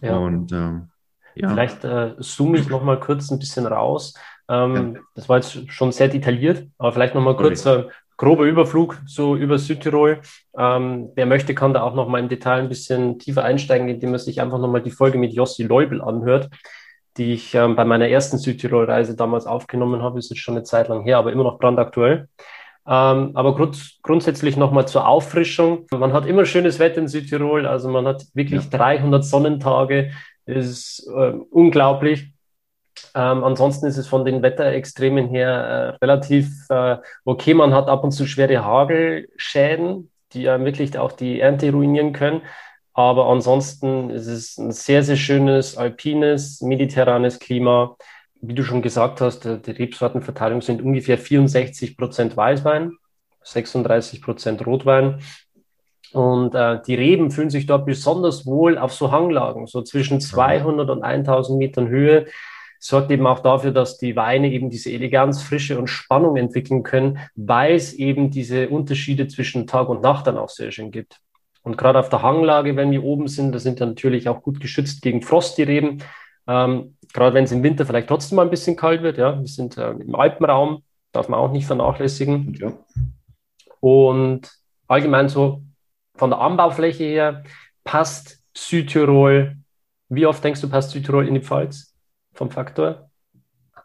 [0.00, 0.16] Ja.
[0.16, 0.88] Und ähm,
[1.34, 1.50] ja.
[1.50, 4.14] Vielleicht äh, zoome ich noch mal kurz ein bisschen raus.
[4.48, 5.00] Ähm, ja.
[5.14, 7.84] Das war jetzt schon sehr detailliert, aber vielleicht noch mal kurz äh,
[8.20, 10.20] grober Überflug so über Südtirol.
[10.56, 14.10] Ähm, wer möchte, kann da auch noch mal im Detail ein bisschen tiefer einsteigen, indem
[14.10, 16.50] man sich einfach noch mal die Folge mit Jossi Leubel anhört,
[17.16, 20.18] die ich ähm, bei meiner ersten Südtirol-Reise damals aufgenommen habe.
[20.18, 22.28] Ist jetzt schon eine Zeit lang her, aber immer noch brandaktuell.
[22.86, 25.86] Ähm, aber grund grundsätzlich nochmal zur Auffrischung.
[25.90, 28.78] Man hat immer schönes Wetter in Südtirol, also man hat wirklich ja.
[28.78, 30.10] 300 Sonnentage,
[30.44, 32.34] das ist äh, unglaublich.
[33.14, 37.54] Ähm, ansonsten ist es von den Wetterextremen her äh, relativ äh, okay.
[37.54, 42.42] Man hat ab und zu schwere Hagelschäden, die ja wirklich auch die Ernte ruinieren können.
[42.92, 47.96] Aber ansonsten ist es ein sehr, sehr schönes alpines, mediterranes Klima
[48.40, 52.92] wie du schon gesagt hast, die Rebsortenverteilung sind ungefähr 64 Prozent Weißwein,
[53.42, 55.20] 36 Prozent Rotwein.
[56.12, 60.90] Und äh, die Reben fühlen sich dort besonders wohl auf so Hanglagen, so zwischen 200
[60.90, 62.26] und 1000 Metern Höhe.
[62.82, 67.18] Sorgt eben auch dafür, dass die Weine eben diese Eleganz, Frische und Spannung entwickeln können,
[67.36, 71.20] weil es eben diese Unterschiede zwischen Tag und Nacht dann auch sehr schön gibt.
[71.62, 74.60] Und gerade auf der Hanglage, wenn wir oben sind, da sind wir natürlich auch gut
[74.60, 75.98] geschützt gegen Frost, die Reben.
[76.46, 79.18] Ähm, gerade wenn es im Winter vielleicht trotzdem mal ein bisschen kalt wird.
[79.18, 82.54] Ja, wir sind äh, im Alpenraum, darf man auch nicht vernachlässigen.
[82.54, 82.72] Ja.
[83.80, 84.50] Und
[84.88, 85.60] allgemein so
[86.14, 87.44] von der Anbaufläche her
[87.84, 89.58] passt Südtirol.
[90.08, 91.89] Wie oft denkst du, passt Südtirol in die Pfalz
[92.32, 93.10] vom Faktor?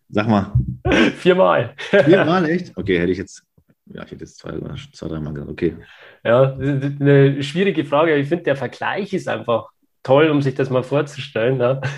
[0.10, 0.53] Sag mal.
[1.17, 1.73] Viermal.
[1.77, 2.77] Viermal, echt?
[2.77, 3.43] Okay, hätte ich jetzt,
[3.88, 4.60] ja, ich hätte jetzt zwei,
[4.93, 5.51] zwei dreimal gesagt.
[5.51, 5.77] Okay.
[6.23, 8.15] Ja, eine schwierige Frage.
[8.15, 9.69] Ich finde, der Vergleich ist einfach
[10.03, 11.60] toll, um sich das mal vorzustellen.
[11.60, 11.81] Ja.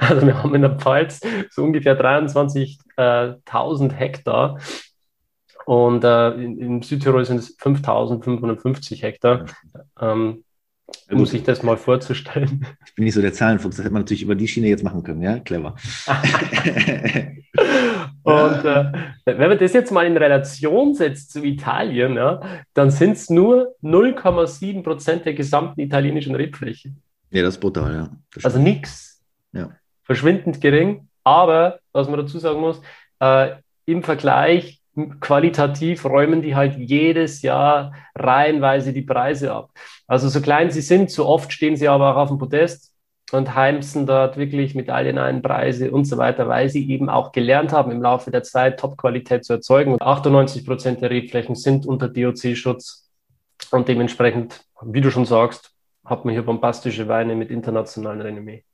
[0.00, 4.58] Also wir haben in der Pfalz so ungefähr 23.000 Hektar
[5.66, 9.46] und äh, in, in, Südtirol sind es 5.550 Hektar.
[10.00, 10.44] Ähm,
[11.10, 12.66] um sich das mal vorzustellen.
[12.86, 15.02] Ich bin nicht so der Zahlenfuchs, das hätte man natürlich über die Schiene jetzt machen
[15.02, 15.74] können, ja, clever.
[18.22, 18.92] und äh,
[19.24, 22.40] wenn man das jetzt mal in Relation setzt zu Italien, ja,
[22.74, 26.92] dann sind es nur 0,7 Prozent der gesamten italienischen Rebfläche.
[27.30, 28.10] Ja, das ist brutal, ja.
[28.42, 29.22] Also nichts.
[29.52, 29.70] Ja.
[30.04, 32.80] Verschwindend gering, aber was man dazu sagen muss,
[33.20, 34.80] äh, im Vergleich
[35.20, 39.70] qualitativ räumen die halt jedes Jahr reihenweise die Preise ab.
[40.06, 42.92] Also so klein sie sind, so oft stehen sie aber auch auf dem Podest.
[43.32, 48.00] und heimsen dort wirklich Medailleneinpreise und so weiter, weil sie eben auch gelernt haben, im
[48.00, 49.92] Laufe der Zeit Top-Qualität zu erzeugen.
[49.94, 53.10] Und 98 Prozent der Rebflächen sind unter DOC-Schutz
[53.72, 55.72] und dementsprechend, wie du schon sagst,
[56.04, 58.64] hat man hier bombastische Weine mit internationalen Renommee.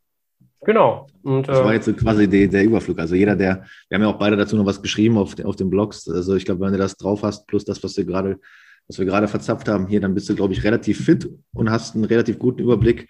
[0.64, 1.06] Genau.
[1.22, 2.98] Und, das war äh, jetzt quasi die, der Überflug.
[2.98, 5.70] Also jeder, der, wir haben ja auch beide dazu noch was geschrieben auf, auf den
[5.70, 6.08] Blogs.
[6.08, 8.38] Also ich glaube, wenn du das drauf hast, plus das, was du gerade,
[8.86, 11.96] was wir gerade verzapft haben hier, dann bist du, glaube ich, relativ fit und hast
[11.96, 13.08] einen relativ guten Überblick.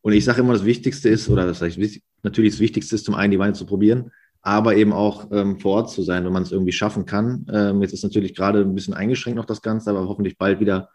[0.00, 1.78] Und ich sage immer, das Wichtigste ist, oder das heißt,
[2.22, 5.76] natürlich das Wichtigste ist, zum einen die Weine zu probieren, aber eben auch ähm, vor
[5.76, 7.46] Ort zu sein, wenn man es irgendwie schaffen kann.
[7.52, 10.90] Ähm, jetzt ist natürlich gerade ein bisschen eingeschränkt noch das Ganze, aber hoffentlich bald wieder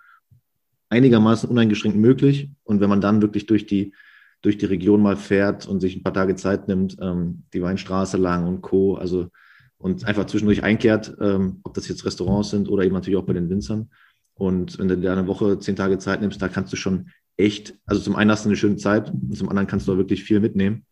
[0.89, 2.49] einigermaßen uneingeschränkt möglich.
[2.63, 3.93] Und wenn man dann wirklich durch die
[4.41, 8.17] durch die Region mal fährt und sich ein paar Tage Zeit nimmt, ähm, die Weinstraße
[8.17, 8.95] lang und Co.
[8.95, 9.29] Also
[9.77, 13.33] und einfach zwischendurch einkehrt, ähm, ob das jetzt Restaurants sind oder eben natürlich auch bei
[13.33, 13.89] den Winzern.
[14.33, 17.75] Und wenn du dir eine Woche, zehn Tage Zeit nimmst, da kannst du schon echt,
[17.85, 20.23] also zum einen hast du eine schöne Zeit und zum anderen kannst du auch wirklich
[20.23, 20.85] viel mitnehmen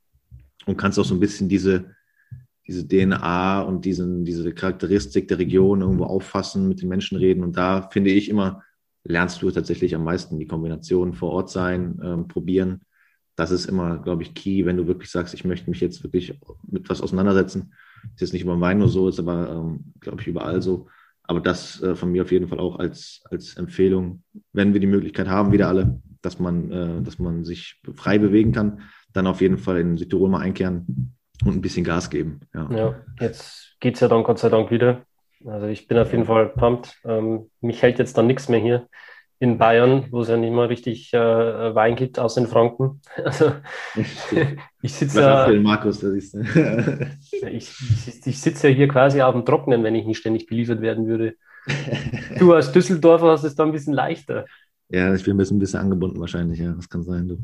[0.65, 1.91] und kannst auch so ein bisschen diese,
[2.65, 7.43] diese DNA und diesen, diese Charakteristik der Region irgendwo auffassen, mit den Menschen reden.
[7.43, 8.63] Und da finde ich immer,
[9.03, 12.81] lernst du tatsächlich am meisten die Kombination vor Ort sein, ähm, probieren
[13.37, 16.37] das ist immer, glaube ich, key, wenn du wirklich sagst, ich möchte mich jetzt wirklich
[16.63, 17.71] mit was auseinandersetzen.
[18.15, 20.87] Ist jetzt nicht über Wein nur so, ist aber, ähm, glaube ich, überall so.
[21.21, 24.23] Aber das äh, von mir auf jeden Fall auch als, als Empfehlung,
[24.53, 28.53] wenn wir die Möglichkeit haben, wieder alle, dass man, äh, dass man sich frei bewegen
[28.53, 28.81] kann,
[29.13, 32.39] dann auf jeden Fall in Südtirol mal einkehren und ein bisschen Gas geben.
[32.55, 35.05] Ja, ja jetzt geht es ja dann Gott sei Dank wieder.
[35.45, 36.97] Also ich bin auf jeden Fall pumped.
[37.05, 38.87] Ähm, mich hält jetzt dann nichts mehr hier
[39.39, 43.01] in Bayern, wo es ja nicht mal richtig äh, Wein gibt, außer in Franken.
[43.23, 43.51] Also,
[44.81, 47.73] ich sitze ja, Markus, das ist, ich,
[48.07, 51.07] ich, ich sitze ja hier quasi auf dem Trockenen, wenn ich nicht ständig beliefert werden
[51.07, 51.35] würde.
[52.39, 54.45] Du als Düsseldorfer hast es da ein bisschen leichter.
[54.89, 56.71] Ja, ich bin ein bisschen, ein bisschen angebunden wahrscheinlich, ja.
[56.71, 57.37] Das kann sein, du.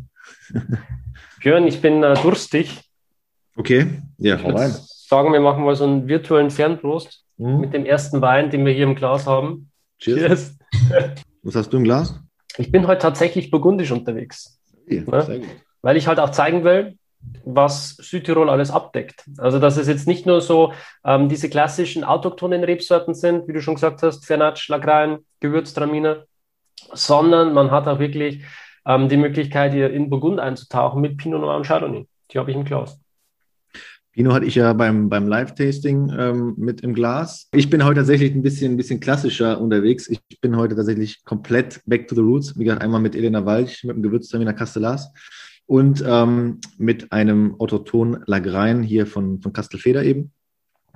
[1.42, 2.82] Björn, ich bin äh, durstig.
[3.56, 4.72] Okay, ja, ich rein.
[4.72, 7.60] sagen, wir machen mal so einen virtuellen Fernprost mhm.
[7.60, 9.70] mit dem ersten Wein, den wir hier im Glas haben.
[10.00, 10.58] Cheers.
[10.88, 11.16] Cheers.
[11.44, 12.20] Was hast du im Glas?
[12.58, 14.60] Ich bin heute tatsächlich burgundisch unterwegs.
[14.88, 15.42] Ja, ne?
[15.82, 16.98] Weil ich halt auch zeigen will,
[17.46, 19.26] was Südtirol alles abdeckt.
[19.38, 23.62] Also, dass es jetzt nicht nur so ähm, diese klassischen autochthonen Rebsorten sind, wie du
[23.62, 26.26] schon gesagt hast, Fernatsch, Lagrein, Gewürztraminer,
[26.94, 28.44] sondern man hat auch wirklich
[28.86, 32.08] ähm, die Möglichkeit, hier in Burgund einzutauchen mit Pinot Noir und Chardonnay.
[32.32, 33.00] Die habe ich im Glas.
[34.14, 37.50] Pino hatte ich ja beim, beim Live-Tasting ähm, mit im Glas.
[37.52, 40.08] Ich bin heute tatsächlich ein bisschen, ein bisschen klassischer unterwegs.
[40.08, 42.58] Ich bin heute tatsächlich komplett back to the roots.
[42.58, 45.12] Wie gesagt, einmal mit Elena Walch, mit dem Gewürztraminer Castellas
[45.66, 50.32] und ähm, mit einem Autoton Lagrein hier von, von Castelfeder eben.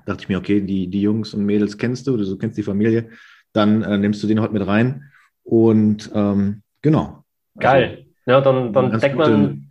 [0.05, 2.63] Da dachte ich mir, okay, die, die Jungs und Mädels kennst du, du kennst die
[2.63, 3.09] Familie,
[3.51, 5.05] dann äh, nimmst du den heute mit rein.
[5.41, 7.23] Und ähm, genau.
[7.57, 7.97] Geil.
[7.97, 9.66] Also, ja, dann, dann deckt man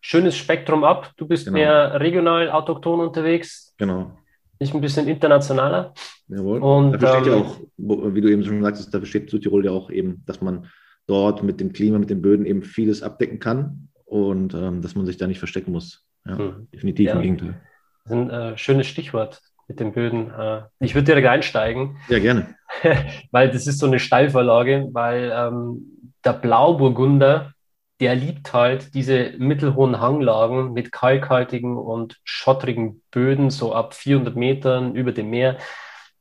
[0.00, 1.12] schönes Spektrum ab.
[1.16, 1.58] Du bist genau.
[1.58, 3.74] mehr regional, autochton unterwegs.
[3.78, 4.12] Genau.
[4.58, 5.94] Ich ein bisschen internationaler.
[6.28, 6.60] Jawohl.
[6.60, 9.70] Und, da besteht ähm, ja auch, wie du eben schon sagtest, da besteht Südtirol ja
[9.70, 10.66] auch eben, dass man
[11.06, 15.06] dort mit dem Klima, mit den Böden eben vieles abdecken kann und ähm, dass man
[15.06, 16.04] sich da nicht verstecken muss.
[16.26, 16.68] Ja, hm.
[16.72, 17.14] definitiv ja.
[17.14, 17.60] im Gegenteil.
[18.04, 20.30] Das ist ein äh, schönes Stichwort mit den Böden.
[20.30, 21.96] Äh, ich würde direkt einsteigen.
[22.08, 22.54] Ja, gerne.
[23.30, 27.54] weil das ist so eine Steilvorlage, weil ähm, der Blauburgunder
[28.00, 34.94] der liebt halt diese mittelhohen Hanglagen mit kalkhaltigen und schottrigen Böden, so ab 400 Metern
[34.94, 35.58] über dem Meer.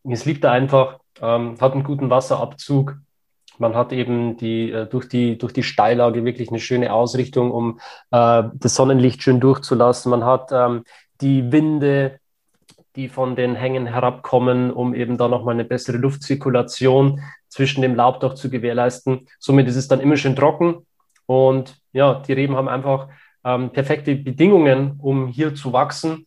[0.04, 2.98] Es liebt er einfach, ähm, hat einen guten Wasserabzug.
[3.60, 7.80] Man hat eben die, äh, durch, die, durch die Steillage wirklich eine schöne Ausrichtung, um
[8.12, 10.10] äh, das Sonnenlicht schön durchzulassen.
[10.10, 10.84] Man hat ähm,
[11.22, 12.20] die Winde,
[12.98, 18.34] die von den Hängen herabkommen, um eben da nochmal eine bessere Luftzirkulation zwischen dem Laubdach
[18.34, 19.28] zu gewährleisten.
[19.40, 20.86] Somit ist es dann immer schön trocken
[21.30, 23.08] und ja, die Reben haben einfach
[23.46, 26.26] ähm, perfekte Bedingungen, um hier zu wachsen.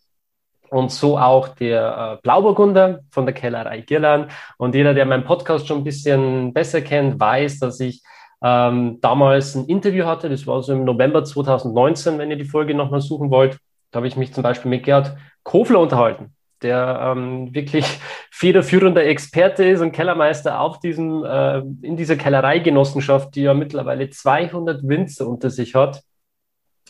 [0.70, 4.30] Und so auch der äh, Blauburgunder von der Kellerei Girland.
[4.58, 8.04] Und jeder, der meinen Podcast schon ein bisschen besser kennt, weiß, dass ich
[8.44, 10.28] ähm, damals ein Interview hatte.
[10.28, 13.58] Das war so im November 2019, wenn ihr die Folge nochmal suchen wollt.
[13.90, 17.86] Da habe ich mich zum Beispiel mit Gerd Kofler unterhalten der ähm, wirklich
[18.30, 24.86] federführender Experte ist und Kellermeister auf diesem, äh, in dieser Kellereigenossenschaft, die ja mittlerweile 200
[24.86, 26.02] Winzer unter sich hat.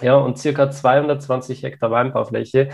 [0.00, 2.70] Ja, und circa 220 Hektar Weinbaufläche.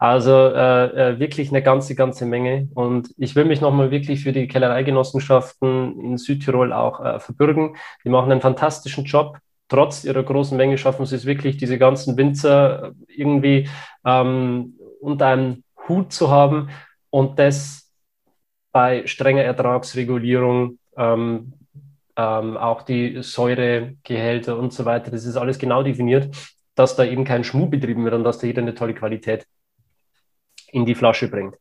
[0.00, 2.68] Also äh, äh, wirklich eine ganze, ganze Menge.
[2.74, 7.76] Und ich will mich nochmal wirklich für die Kellereigenossenschaften in Südtirol auch äh, verbürgen.
[8.02, 9.36] Die machen einen fantastischen Job.
[9.68, 13.68] Trotz ihrer großen Menge schaffen sie es wirklich, diese ganzen Winzer irgendwie
[14.06, 16.70] ähm, unter einem Hut zu haben
[17.10, 17.92] und das
[18.72, 21.52] bei strenger Ertragsregulierung, ähm,
[22.16, 26.34] ähm, auch die Säuregehälter und so weiter, das ist alles genau definiert.
[26.76, 29.46] dass da eben kein Schmuh betrieben wird und dass da jeder eine tolle Qualität
[30.72, 31.56] in die Flasche bringt.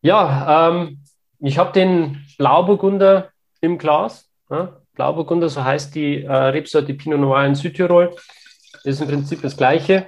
[0.00, 1.04] Ja, ähm,
[1.40, 4.30] ich habe den Blauburgunder im Glas.
[4.48, 4.80] Ja?
[4.94, 8.16] Blauburgunder, so heißt die äh, Rebsorte Pinot Noir in Südtirol.
[8.84, 10.06] Ist im Prinzip das Gleiche.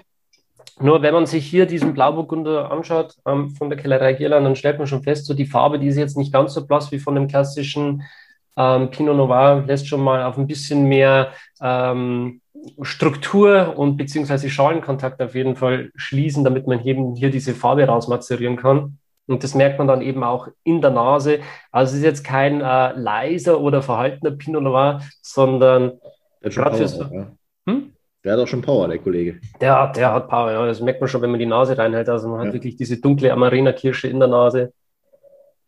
[0.79, 4.79] Nur wenn man sich hier diesen Blauburgunder anschaut ähm, von der Kellerei Gierland, dann stellt
[4.79, 7.15] man schon fest, so die Farbe, die ist jetzt nicht ganz so blass wie von
[7.15, 8.03] dem klassischen
[8.57, 12.41] ähm, Pinot Noir, lässt schon mal auf ein bisschen mehr ähm,
[12.83, 18.57] Struktur und beziehungsweise Schalenkontakt auf jeden Fall schließen, damit man eben hier diese Farbe rausmazerieren
[18.57, 18.99] kann.
[19.27, 21.41] Und das merkt man dann eben auch in der Nase.
[21.73, 25.93] Also es ist jetzt kein äh, leiser oder verhaltener Pinot Noir, sondern
[26.43, 26.99] gerade fürs.
[26.99, 27.33] Ja.
[28.27, 29.41] Der hat auch schon Power, der Kollege.
[29.61, 30.67] Der, der hat Power, ja.
[30.67, 32.09] Das merkt man schon, wenn man die Nase reinhält.
[32.09, 32.47] Also man ja.
[32.47, 34.73] hat wirklich diese dunkle Amarena-Kirsche in der Nase.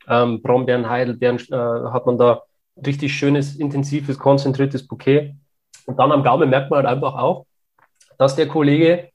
[0.08, 2.42] Ähm, Brombeeren, Heidelbeeren äh, hat man da
[2.84, 5.34] richtig schönes, intensives, konzentriertes Bouquet.
[5.86, 7.46] Und dann am Gaumen merkt man halt einfach auch,
[8.18, 9.10] dass der Kollege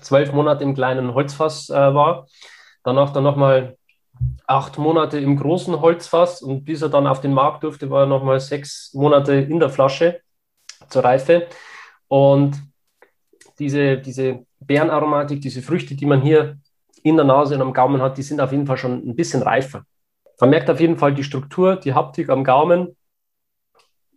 [0.00, 2.26] zwölf Monate im kleinen Holzfass äh, war
[2.82, 3.76] Danach dann nochmal
[4.46, 8.06] acht Monate im großen Holzfass und bis er dann auf den Markt durfte, war er
[8.06, 10.20] nochmal sechs Monate in der Flasche
[10.88, 11.46] zur Reife.
[12.10, 12.60] Und
[13.60, 16.58] diese, diese Beerenaromatik, diese Früchte, die man hier
[17.04, 19.42] in der Nase und am Gaumen hat, die sind auf jeden Fall schon ein bisschen
[19.42, 19.84] reifer.
[20.40, 22.96] Man merkt auf jeden Fall die Struktur, die Haptik am Gaumen.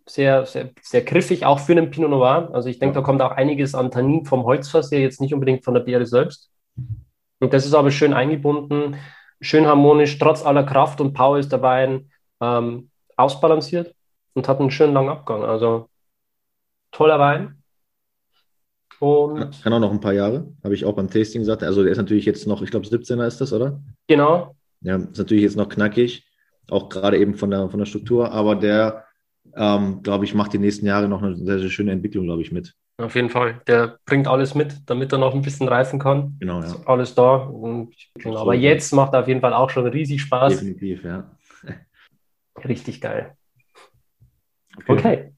[0.06, 2.50] Sehr, sehr, sehr griffig, auch für einen Pinot Noir.
[2.52, 5.64] Also ich denke, da kommt auch einiges an Tannin vom Holzfass her, jetzt nicht unbedingt
[5.64, 6.50] von der Beere selbst.
[7.38, 8.96] Und das ist aber schön eingebunden,
[9.40, 13.94] schön harmonisch, trotz aller Kraft und Power ist der Wein ähm, ausbalanciert
[14.34, 15.44] und hat einen schönen langen Abgang.
[15.44, 15.88] Also
[16.90, 17.63] toller Wein.
[19.04, 21.62] Und Kann auch noch ein paar Jahre, habe ich auch beim Tasting gesagt.
[21.62, 23.82] Also der ist natürlich jetzt noch, ich glaube 17er ist das, oder?
[24.08, 24.54] Genau.
[24.80, 26.26] Ja, ist natürlich jetzt noch knackig,
[26.70, 29.04] auch gerade eben von der, von der Struktur, aber der,
[29.54, 32.50] ähm, glaube ich, macht die nächsten Jahre noch eine sehr, sehr schöne Entwicklung, glaube ich,
[32.50, 32.72] mit.
[32.96, 33.60] Auf jeden Fall.
[33.66, 36.36] Der bringt alles mit, damit er noch ein bisschen reifen kann.
[36.40, 36.66] Genau, ja.
[36.66, 37.34] Ist alles da.
[37.36, 38.38] Und, genau.
[38.38, 40.60] Aber jetzt macht er auf jeden Fall auch schon riesig Spaß.
[40.60, 41.30] Definitiv, ja.
[42.64, 43.36] Richtig geil.
[44.86, 44.92] Okay.
[44.92, 45.32] okay.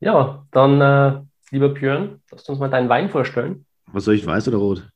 [0.00, 3.66] Ja, dann, äh, lieber Björn, lass uns mal deinen Wein vorstellen.
[3.86, 4.90] Was soll ich, weiß oder rot?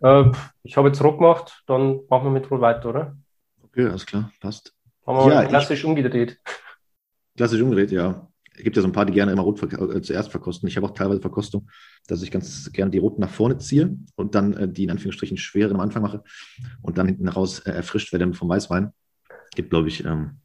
[0.00, 0.30] Äh,
[0.62, 3.16] ich habe jetzt rot gemacht, dann machen wir mit rot weiter, oder?
[3.62, 4.74] Okay, alles klar, passt.
[5.06, 6.40] Haben wir ja, klassisch ich, umgedreht.
[7.36, 10.30] Klassisch umgedreht, ja es gibt ja so ein paar, die gerne immer rot äh, zuerst
[10.30, 10.68] verkosten.
[10.68, 11.68] Ich habe auch teilweise Verkostung,
[12.06, 15.36] dass ich ganz gerne die roten nach vorne ziehe und dann äh, die in Anführungsstrichen
[15.36, 16.22] schweren am Anfang mache
[16.82, 18.92] und dann hinten raus äh, erfrischt werde vom Weißwein.
[19.54, 20.41] Gibt, glaube ich, ähm,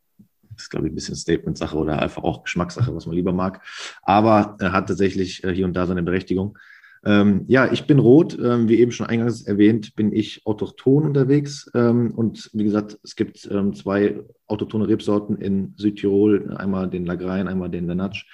[0.58, 3.62] das ist, glaube ich, ein bisschen Statement-Sache oder einfach auch Geschmackssache, was man lieber mag.
[4.02, 6.58] Aber er hat tatsächlich äh, hier und da seine Berechtigung.
[7.06, 8.38] Ähm, ja, ich bin rot.
[8.44, 11.70] Ähm, wie eben schon eingangs erwähnt, bin ich autochton unterwegs.
[11.76, 17.48] Ähm, und wie gesagt, es gibt ähm, zwei autochtone Rebsorten in Südtirol, einmal den Lagrein,
[17.48, 18.26] einmal den Lenatsch.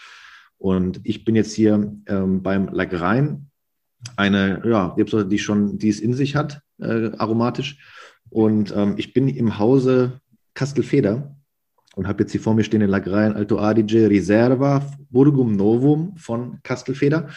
[0.58, 3.50] Und ich bin jetzt hier ähm, beim Lagrein,
[4.16, 7.78] eine ja, Rebsorte, die schon, die es in sich hat, äh, aromatisch.
[8.30, 10.22] Und ähm, ich bin im Hause
[10.54, 11.36] Castelfeder
[11.96, 16.60] und habe jetzt hier vor mir stehen den Lagrein Alto Adige Riserva Burgum Novum von
[16.64, 17.30] Castelfeder.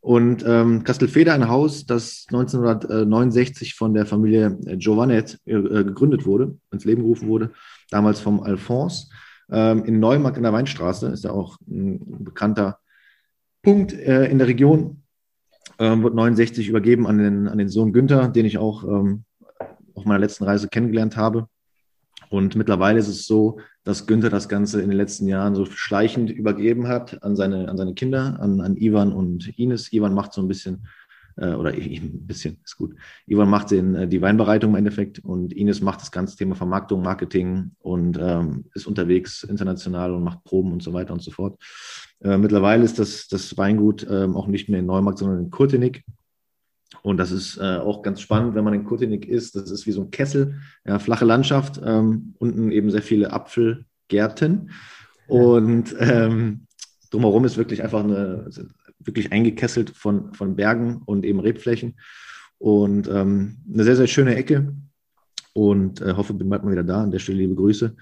[0.00, 6.84] Und ähm, Castelfeder, ein Haus, das 1969 von der Familie Giovanet äh, gegründet wurde, ins
[6.84, 7.50] Leben gerufen wurde,
[7.90, 9.08] damals vom Alphonse.
[9.50, 12.78] Ähm, in Neumarkt in der Weinstraße ist ja auch ein bekannter
[13.62, 15.02] Punkt äh, in der Region.
[15.78, 19.24] Ähm, wird 69 übergeben an den, an den Sohn Günther, den ich auch ähm,
[19.94, 21.48] auf meiner letzten Reise kennengelernt habe.
[22.30, 26.28] Und mittlerweile ist es so, dass Günther das Ganze in den letzten Jahren so schleichend
[26.28, 29.94] übergeben hat an seine, an seine Kinder, an, an Ivan und Ines.
[29.94, 30.86] Ivan macht so ein bisschen,
[31.38, 32.94] äh, oder ein bisschen, ist gut.
[33.26, 37.00] Ivan macht den, äh, die Weinbereitung im Endeffekt und Ines macht das ganze Thema Vermarktung,
[37.00, 41.58] Marketing und ähm, ist unterwegs international und macht Proben und so weiter und so fort.
[42.20, 46.04] Äh, mittlerweile ist das, das Weingut ähm, auch nicht mehr in Neumarkt, sondern in Kurtenig.
[47.02, 49.56] Und das ist äh, auch ganz spannend, wenn man in Kurtenig ist.
[49.56, 54.70] Das ist wie so ein Kessel, ja, flache Landschaft, ähm, unten eben sehr viele Apfelgärten.
[55.26, 56.66] Und ähm,
[57.10, 58.48] drumherum ist wirklich einfach eine,
[58.98, 61.98] wirklich eingekesselt von, von Bergen und eben Rebflächen.
[62.58, 64.74] Und ähm, eine sehr, sehr schöne Ecke.
[65.52, 67.02] Und äh, hoffe, bin bald mal wieder da.
[67.02, 67.94] An der Stelle liebe Grüße.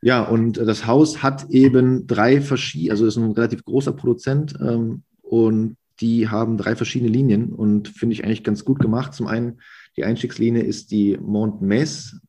[0.00, 5.02] Ja, und das Haus hat eben drei verschiedene, also ist ein relativ großer Produzent ähm,
[5.22, 9.14] und die haben drei verschiedene Linien und finde ich eigentlich ganz gut gemacht.
[9.14, 9.60] Zum einen,
[9.96, 12.20] die Einstiegslinie ist die Mont Mess.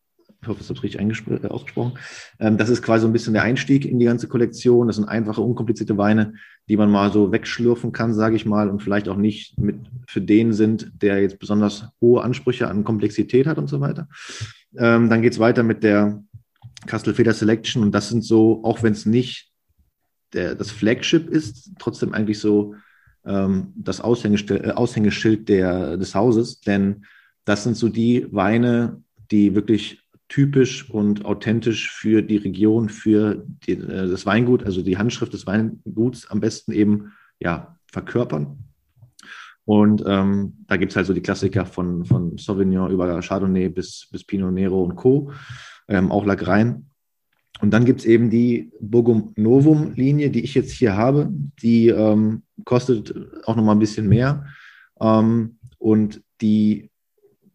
[0.42, 2.00] Ich hoffe, das habe ich richtig äh, ausgesprochen.
[2.40, 4.88] Ähm, das ist quasi so ein bisschen der Einstieg in die ganze Kollektion.
[4.88, 6.34] Das sind einfache, unkomplizierte Weine,
[6.70, 9.76] die man mal so wegschlürfen kann, sage ich mal, und vielleicht auch nicht mit
[10.08, 14.08] für den sind, der jetzt besonders hohe Ansprüche an Komplexität hat und so weiter.
[14.78, 16.24] Ähm, dann geht es weiter mit der
[16.88, 19.52] Kastelfeder Selection und das sind so, auch wenn es nicht
[20.34, 22.76] der, das Flagship ist, trotzdem eigentlich so
[23.30, 27.06] ähm, das Aushängeschild, äh, Aushängeschild der, des Hauses, denn
[27.46, 29.02] das sind so die Weine,
[29.32, 34.98] die wirklich typisch und authentisch für die Region, für die, äh, das Weingut, also die
[34.98, 38.58] Handschrift des Weinguts am besten eben ja, verkörpern.
[39.66, 44.08] Und ähm, da gibt es halt so die Klassiker von, von Sauvignon über Chardonnay bis,
[44.12, 45.32] bis Pinot Nero und Co.,
[45.88, 46.89] ähm, auch Lagrein.
[47.62, 51.30] Und dann gibt es eben die Burgum Novum Linie, die ich jetzt hier habe.
[51.62, 53.14] Die ähm, kostet
[53.46, 54.46] auch nochmal ein bisschen mehr.
[55.02, 56.90] Ähm, und die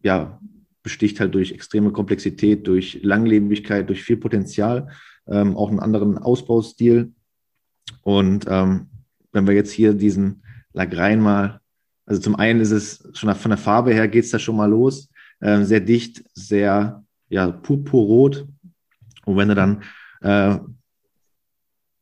[0.03, 0.39] ja,
[0.83, 4.89] besticht halt durch extreme Komplexität, durch Langlebigkeit, durch viel Potenzial,
[5.27, 7.11] ähm, auch einen anderen Ausbaustil.
[8.03, 8.87] Und ähm,
[9.31, 10.43] wenn wir jetzt hier diesen
[10.73, 11.59] Lagrein mal,
[12.05, 14.69] also zum einen ist es schon von der Farbe her geht es da schon mal
[14.69, 18.47] los, äh, sehr dicht, sehr ja, purpurrot.
[19.25, 19.83] Und wenn du dann,
[20.21, 20.57] äh,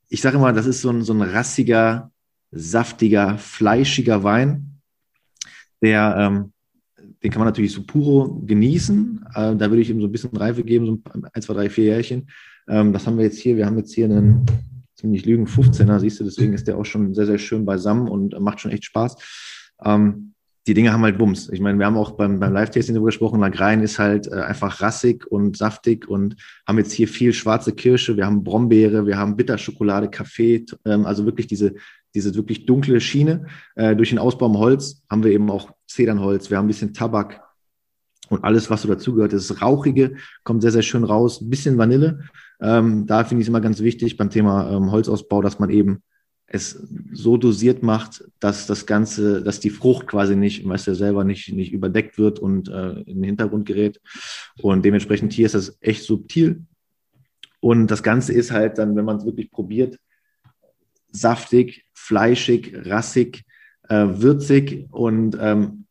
[0.09, 2.11] ich sage immer, das ist so ein, so ein rassiger,
[2.51, 4.80] saftiger, fleischiger Wein,
[5.82, 6.53] der ähm,
[7.24, 9.26] den kann man natürlich so puro genießen.
[9.34, 11.86] Äh, da würde ich ihm so ein bisschen Reife geben, so ein, zwei, drei, vier
[11.86, 12.28] Jährchen.
[12.67, 13.55] Ähm, das haben wir jetzt hier.
[13.55, 14.45] Wir haben jetzt hier einen
[14.95, 18.39] ziemlich lügen 15er, siehst du, deswegen ist der auch schon sehr, sehr schön beisammen und
[18.39, 19.17] macht schon echt Spaß.
[19.84, 20.33] Ähm,
[20.66, 21.49] die Dinge haben halt Bums.
[21.49, 24.82] Ich meine, wir haben auch beim, beim Live-Tasting darüber gesprochen, Lagrein ist halt äh, einfach
[24.82, 29.36] rassig und saftig und haben jetzt hier viel schwarze Kirsche, wir haben Brombeere, wir haben
[29.36, 31.74] Bitterschokolade, Kaffee, ähm, also wirklich diese,
[32.16, 33.47] diese wirklich dunkle Schiene.
[33.76, 36.93] Äh, durch den Ausbau im Holz haben wir eben auch Zedernholz, wir haben ein bisschen
[36.93, 37.41] Tabak
[38.30, 39.34] und alles, was so dazugehört.
[39.34, 41.41] Das Rauchige kommt sehr, sehr schön raus.
[41.41, 42.20] Ein bisschen Vanille.
[42.61, 46.01] Ähm, da finde ich es immer ganz wichtig beim Thema ähm, Holzausbau, dass man eben
[46.54, 51.24] es so dosiert macht, dass das Ganze, dass die Frucht quasi nicht, weißt du selber,
[51.24, 53.99] nicht, nicht überdeckt wird und äh, in den Hintergrund gerät.
[54.62, 56.64] Und dementsprechend hier ist das echt subtil.
[57.60, 59.97] Und das Ganze ist halt dann, wenn man es wirklich probiert,
[61.12, 63.45] saftig, fleischig, rassig,
[63.89, 65.86] äh, würzig und ähm,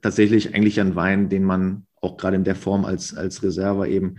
[0.00, 4.18] tatsächlich eigentlich ein Wein, den man auch gerade in der Form als, als Reserve eben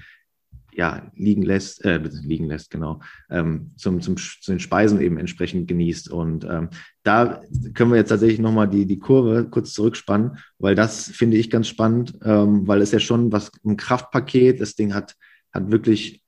[0.73, 5.67] ja, liegen lässt, äh, liegen lässt, genau, ähm, zum, zum, zu den Speisen eben entsprechend
[5.67, 6.09] genießt.
[6.09, 6.69] Und ähm,
[7.03, 7.41] da
[7.73, 11.67] können wir jetzt tatsächlich nochmal die, die Kurve kurz zurückspannen, weil das finde ich ganz
[11.67, 15.15] spannend, ähm, weil es ja schon was, ein Kraftpaket, das Ding hat,
[15.51, 16.23] hat wirklich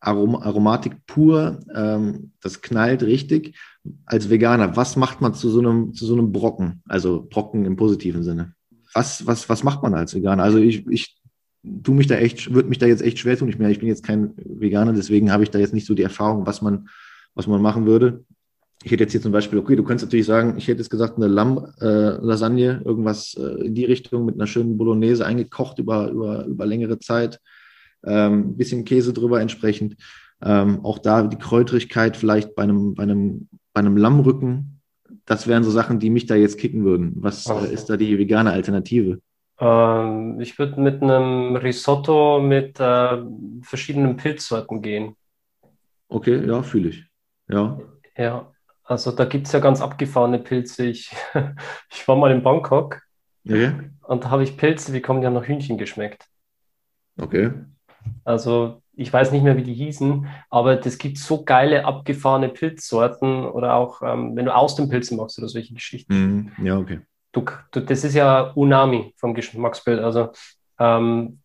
[0.00, 3.58] Arom Aromatik pur, ähm, das knallt richtig.
[4.04, 6.82] Als Veganer, was macht man zu so einem, zu so einem Brocken?
[6.86, 8.54] Also Brocken im positiven Sinne.
[8.92, 10.42] Was, was, was macht man als Veganer?
[10.42, 11.15] Also ich, ich
[11.82, 13.48] tu mich da echt, würde mich da jetzt echt schwer tun.
[13.48, 16.46] Ich, ich bin jetzt kein Veganer, deswegen habe ich da jetzt nicht so die Erfahrung,
[16.46, 16.88] was man,
[17.34, 18.24] was man machen würde.
[18.84, 21.16] Ich hätte jetzt hier zum Beispiel, okay, du könntest natürlich sagen, ich hätte jetzt gesagt,
[21.16, 26.44] eine Lamm-Lasagne, äh, irgendwas äh, in die Richtung mit einer schönen Bolognese eingekocht über, über,
[26.44, 27.40] über längere Zeit.
[28.04, 29.96] Ähm, bisschen Käse drüber entsprechend.
[30.42, 34.80] Ähm, auch da die Kräutrigkeit vielleicht bei einem, bei einem, bei einem Lammrücken.
[35.24, 37.14] Das wären so Sachen, die mich da jetzt kicken würden.
[37.16, 39.18] Was äh, ist da die vegane Alternative?
[39.58, 43.18] Ähm, ich würde mit einem Risotto mit äh,
[43.62, 45.16] verschiedenen Pilzsorten gehen.
[46.08, 47.04] Okay, ja, fühle ich.
[47.48, 47.78] Ja.
[48.16, 48.52] Ja,
[48.84, 50.86] also da gibt es ja ganz abgefahrene Pilze.
[50.86, 51.14] Ich,
[51.90, 53.00] ich war mal in Bangkok
[53.44, 53.72] okay.
[54.02, 56.26] und da habe ich Pilze, wie kommen die haben nach Hühnchen geschmeckt.
[57.18, 57.52] Okay.
[58.24, 63.44] Also ich weiß nicht mehr, wie die hießen, aber es gibt so geile abgefahrene Pilzsorten
[63.44, 66.52] oder auch, ähm, wenn du aus den Pilzen machst oder solche Geschichten.
[66.58, 67.00] Mm, ja, okay.
[67.36, 70.00] Du, du, das ist ja Unami vom Geschmacksbild.
[70.00, 70.30] Also
[70.78, 71.40] ähm,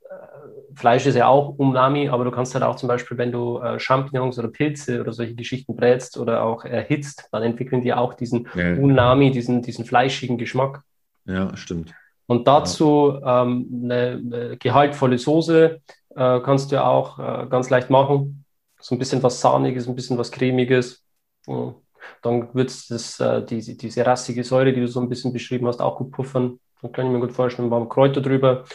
[0.73, 3.77] Fleisch ist ja auch Umami, aber du kannst halt auch zum Beispiel, wenn du äh,
[3.77, 8.47] Champignons oder Pilze oder solche Geschichten brätst oder auch erhitzt, dann entwickeln die auch diesen
[8.55, 8.75] ja.
[8.75, 10.81] Unami, diesen, diesen fleischigen Geschmack.
[11.25, 11.93] Ja, stimmt.
[12.25, 15.81] Und dazu ähm, eine, eine, gehaltvolle Soße
[16.15, 18.45] äh, kannst du auch äh, ganz leicht machen.
[18.79, 21.03] So ein bisschen was Sahniges, ein bisschen was Cremiges.
[21.47, 21.75] Ja.
[22.21, 25.81] Dann wird es äh, diese, diese rassige Säure, die du so ein bisschen beschrieben hast,
[25.81, 26.59] auch gut puffern.
[26.81, 28.65] Dann kann ich mir gut vorstellen, warme Kräuter drüber,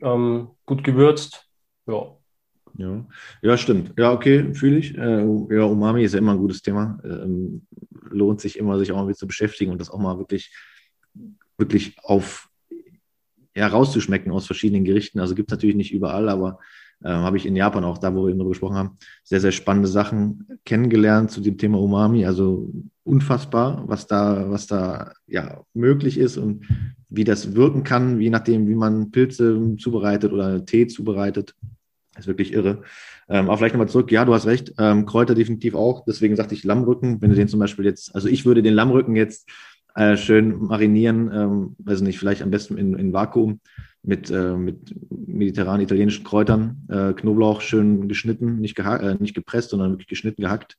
[0.00, 1.48] ähm, gut gewürzt.
[1.86, 2.16] Ja.
[2.78, 3.04] Ja.
[3.42, 3.92] ja, stimmt.
[3.98, 4.96] Ja, okay, fühle ich.
[4.96, 6.98] Äh, ja, Umami ist ja immer ein gutes Thema.
[7.04, 7.66] Ähm,
[8.10, 10.54] lohnt sich immer, sich auch mal mit zu beschäftigen und das auch mal wirklich,
[11.58, 12.48] wirklich auf
[13.54, 15.20] ja, rauszuschmecken aus verschiedenen Gerichten.
[15.20, 16.58] Also gibt es natürlich nicht überall, aber
[17.04, 19.52] äh, habe ich in Japan auch, da wo wir eben darüber gesprochen haben, sehr, sehr
[19.52, 22.26] spannende Sachen kennengelernt zu dem Thema Umami.
[22.26, 22.70] Also
[23.04, 26.66] unfassbar, was da, was da ja möglich ist und
[27.08, 31.54] wie das wirken kann, je nachdem, wie man Pilze zubereitet oder Tee zubereitet.
[32.14, 32.82] Das ist wirklich irre.
[33.28, 34.12] Ähm, aber vielleicht nochmal zurück.
[34.12, 34.74] Ja, du hast recht.
[34.78, 36.04] Ähm, Kräuter definitiv auch.
[36.04, 37.22] Deswegen sagte ich Lammrücken.
[37.22, 39.48] Wenn du den zum Beispiel jetzt, also ich würde den Lammrücken jetzt
[39.94, 43.60] äh, schön marinieren, ähm, weiß nicht, vielleicht am besten in, in Vakuum
[44.02, 49.92] mit, äh, mit mediterranen italienischen Kräutern, äh, Knoblauch schön geschnitten, nicht, äh, nicht gepresst, sondern
[49.92, 50.76] wirklich geschnitten, gehackt.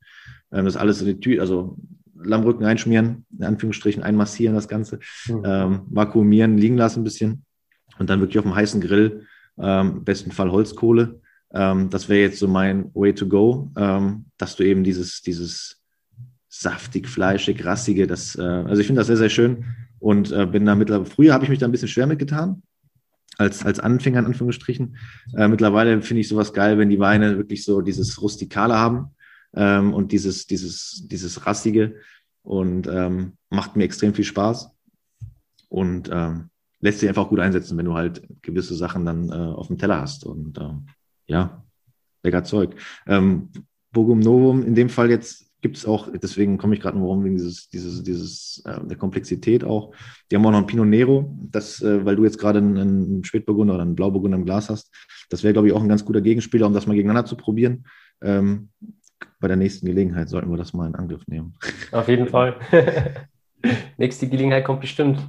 [0.52, 1.78] Ähm, das alles in die Tüte, also
[2.16, 5.44] Lammrücken einschmieren, in Anführungsstrichen einmassieren das Ganze, mhm.
[5.46, 7.46] ähm, vakuumieren, liegen lassen ein bisschen
[7.98, 9.26] und dann wirklich auf dem heißen Grill,
[9.58, 11.22] ähm, im besten Fall Holzkohle.
[11.54, 15.82] Ähm, das wäre jetzt so mein Way to go, ähm, dass du eben dieses, dieses
[16.50, 19.66] saftig, fleischig, rassige, das, äh, also ich finde das sehr, sehr schön
[20.00, 22.62] und äh, bin da mittlerweile, früher habe ich mich da ein bisschen schwer mitgetan,
[23.38, 24.98] als, als Anfänger in Anführungsstrichen.
[25.36, 29.12] Äh, mittlerweile finde ich sowas geil, wenn die Weine wirklich so dieses Rustikale haben
[29.56, 31.96] ähm, und dieses, dieses, dieses Rassige
[32.44, 34.70] und ähm, macht mir extrem viel Spaß
[35.70, 39.68] und ähm, lässt sich einfach gut einsetzen, wenn du halt gewisse Sachen dann äh, auf
[39.68, 40.88] dem Teller hast und ähm,
[41.28, 41.64] ja,
[42.24, 42.76] lecker Zeug.
[43.08, 43.50] Ähm,
[43.92, 47.24] Bogum Novum in dem Fall jetzt gibt es auch, deswegen komme ich gerade nur warum,
[47.24, 49.96] wegen dieses, dieses, dieses, äh, der Komplexität auch.
[50.30, 53.24] Die haben auch noch ein Pinot Nero, das, äh, weil du jetzt gerade einen, einen
[53.24, 54.94] Spätburgunder oder einen Blauburgunder im Glas hast.
[55.30, 57.86] Das wäre, glaube ich, auch ein ganz guter Gegenspieler, um das mal gegeneinander zu probieren.
[58.22, 58.70] Ähm,
[59.40, 61.56] bei der nächsten Gelegenheit sollten wir das mal in Angriff nehmen.
[61.94, 62.58] Auf jeden Fall.
[63.98, 65.26] nächste Gelegenheit kommt bestimmt.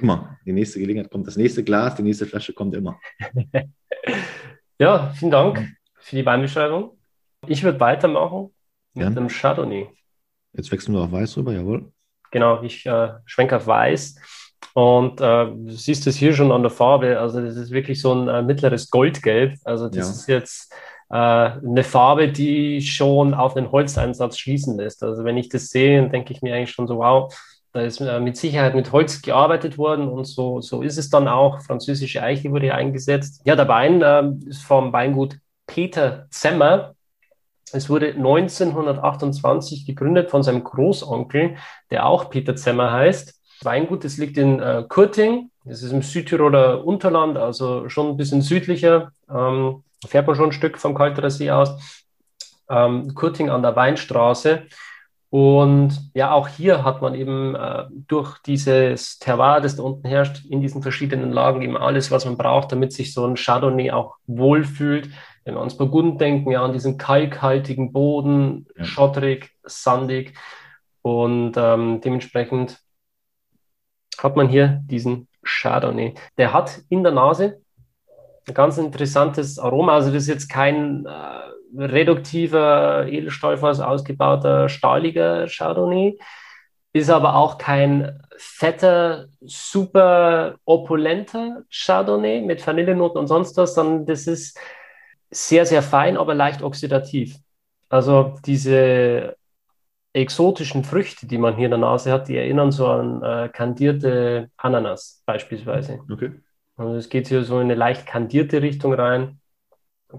[0.00, 0.36] Immer.
[0.44, 1.28] Die nächste Gelegenheit kommt.
[1.28, 2.98] Das nächste Glas, die nächste Flasche kommt immer.
[4.80, 6.98] ja, vielen Dank für die Weinbeschreibung.
[7.46, 8.50] Ich würde weitermachen
[8.96, 9.14] mit Gern.
[9.14, 9.88] dem Chardonnay.
[10.52, 11.92] Jetzt wechseln wir auf Weiß rüber, jawohl.
[12.30, 14.16] Genau, ich äh, schwenke auf Weiß.
[14.74, 17.18] Und äh, du siehst es hier schon an der Farbe.
[17.18, 19.54] Also, das ist wirklich so ein äh, mittleres Goldgelb.
[19.64, 20.12] Also, das ja.
[20.12, 20.72] ist jetzt
[21.10, 25.02] äh, eine Farbe, die schon auf den Holzeinsatz schließen lässt.
[25.02, 27.32] Also, wenn ich das sehe, dann denke ich mir eigentlich schon so, wow,
[27.72, 31.28] da ist äh, mit Sicherheit mit Holz gearbeitet worden und so, so ist es dann
[31.28, 31.60] auch.
[31.60, 33.42] Französische Eiche wurde eingesetzt.
[33.44, 36.95] Ja, der Wein äh, ist vom Weingut Peter Zemmer.
[37.76, 41.56] Es wurde 1928 gegründet von seinem Großonkel,
[41.90, 43.28] der auch Peter Zemmer heißt.
[43.28, 48.16] Das Weingut, das liegt in äh, Kurting, das ist im Südtiroler Unterland, also schon ein
[48.16, 49.12] bisschen südlicher.
[49.30, 52.04] Ähm, fährt man schon ein Stück vom Kalterer See aus.
[52.68, 54.62] Ähm, Kurting an der Weinstraße.
[55.28, 60.44] Und ja, auch hier hat man eben äh, durch dieses Terroir, das da unten herrscht,
[60.46, 64.16] in diesen verschiedenen Lagen eben alles, was man braucht, damit sich so ein Chardonnay auch
[64.26, 65.10] wohlfühlt.
[65.46, 68.84] Wenn wir ans Burgund denken, ja, an diesen kalkhaltigen Boden, ja.
[68.84, 70.36] schottrig, sandig.
[71.02, 72.80] Und ähm, dementsprechend
[74.18, 76.14] hat man hier diesen Chardonnay.
[76.36, 77.60] Der hat in der Nase
[78.48, 79.94] ein ganz interessantes Aroma.
[79.94, 86.18] Also das ist jetzt kein äh, reduktiver, Edelstahlfass ausgebauter, stahliger Chardonnay,
[86.92, 94.26] ist aber auch kein fetter, super opulenter Chardonnay mit Vanillenoten und sonst was, sondern das
[94.26, 94.58] ist
[95.36, 97.36] sehr, sehr fein, aber leicht oxidativ.
[97.88, 99.36] Also diese
[100.12, 104.50] exotischen Früchte, die man hier in der Nase hat, die erinnern so an äh, kandierte
[104.56, 106.00] Ananas beispielsweise.
[106.10, 106.32] Okay.
[106.76, 109.40] Also es geht hier so in eine leicht kandierte Richtung rein.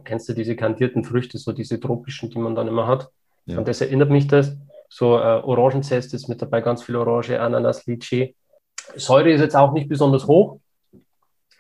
[0.04, 3.10] Kennst du diese kandierten Früchte, so diese tropischen, die man dann immer hat?
[3.46, 3.58] Ja.
[3.58, 4.56] Und das erinnert mich das.
[4.90, 8.36] So äh, Orangenzest ist mit dabei, ganz viel Orange, Ananas, Litchi.
[8.96, 10.60] Säure ist jetzt auch nicht besonders hoch.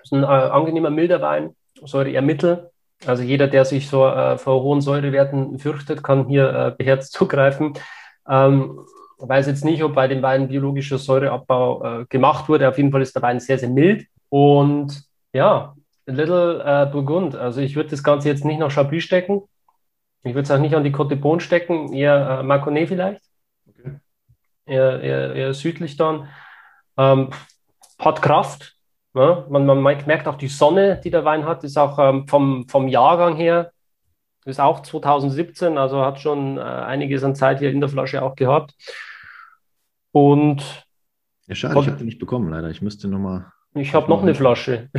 [0.03, 1.55] ist ein äh, angenehmer, milder Wein.
[1.83, 2.69] Säure eher mittel.
[3.05, 7.73] Also jeder, der sich so äh, vor hohen Säurewerten fürchtet, kann hier äh, beherzt zugreifen.
[8.27, 8.79] Ähm,
[9.19, 12.67] weiß jetzt nicht, ob bei dem Wein biologischer Säureabbau äh, gemacht wurde.
[12.67, 14.07] Auf jeden Fall ist der Wein sehr, sehr mild.
[14.29, 15.75] Und ja,
[16.05, 17.35] Little äh, Burgund.
[17.35, 19.43] Also ich würde das Ganze jetzt nicht nach Chablis stecken.
[20.23, 23.21] Ich würde es auch nicht an die Côte d'Ivoire stecken, eher äh, Marconnet vielleicht.
[23.67, 23.99] Okay.
[24.65, 26.27] Eher, eher, eher südlich dann.
[26.97, 27.29] Ähm,
[27.99, 28.76] hat Kraft,
[29.17, 32.67] ja, man, man, merkt auch die Sonne, die der Wein hat, ist auch ähm, vom,
[32.67, 33.71] vom Jahrgang her,
[34.45, 38.35] ist auch 2017, also hat schon äh, einiges an Zeit hier in der Flasche auch
[38.35, 38.73] gehabt.
[40.11, 40.85] Und.
[41.47, 42.69] Ja, schade, ich habe die nicht bekommen, leider.
[42.69, 43.51] Ich müsste nochmal.
[43.73, 44.89] Ich habe noch eine Flasche.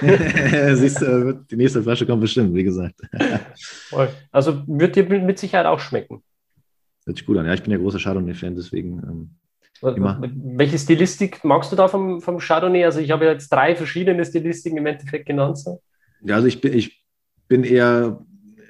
[0.00, 3.00] Siehst du, die nächste Flasche kommt bestimmt, wie gesagt.
[4.30, 6.22] also wird dir mit Sicherheit auch schmecken.
[7.04, 7.46] Hört sich gut an.
[7.46, 9.30] Ja, ich bin ja großer Chardonnay-Fan, deswegen ähm,
[9.82, 10.20] Immer.
[10.22, 12.84] Welche Stilistik magst du da vom, vom Chardonnay?
[12.84, 15.58] Also ich habe jetzt drei verschiedene Stilistiken im Endeffekt genannt.
[15.58, 15.80] So.
[16.22, 17.04] Ja, also ich bin, ich
[17.48, 18.24] bin eher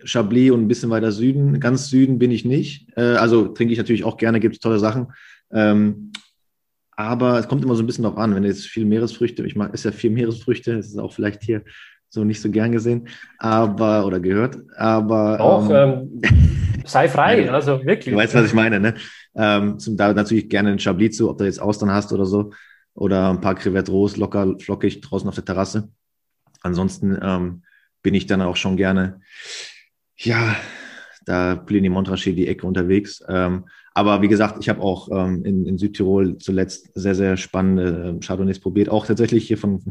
[0.04, 1.60] Chablis und ein bisschen weiter Süden.
[1.60, 2.88] Ganz Süden bin ich nicht.
[2.96, 5.12] Äh, also trinke ich natürlich auch gerne, gibt es tolle Sachen.
[5.50, 6.12] Ähm,
[6.98, 9.72] aber es kommt immer so ein bisschen darauf an, wenn jetzt viel Meeresfrüchte, ich mag,
[9.72, 11.62] ist ja viel Meeresfrüchte, das ist auch vielleicht hier
[12.08, 13.06] so nicht so gern gesehen,
[13.38, 18.12] aber oder gehört, aber auch ähm, ähm, sei frei, also wirklich.
[18.12, 18.94] Du weißt, was ich meine, ne?
[19.34, 22.52] Ähm, zum, da natürlich gerne ein Chablis zu, ob du jetzt Austern hast oder so,
[22.94, 25.88] oder ein paar Crevettes Rose, locker, flockig draußen auf der Terrasse.
[26.62, 27.62] Ansonsten ähm,
[28.02, 29.20] bin ich dann auch schon gerne,
[30.16, 30.56] ja,
[31.24, 33.22] da Plini Montrachet die Ecke unterwegs.
[33.28, 38.16] Ähm, aber wie gesagt, ich habe auch ähm, in, in, Südtirol zuletzt sehr, sehr spannende
[38.16, 38.88] äh, Chardonnays probiert.
[38.88, 39.82] Auch tatsächlich hier von,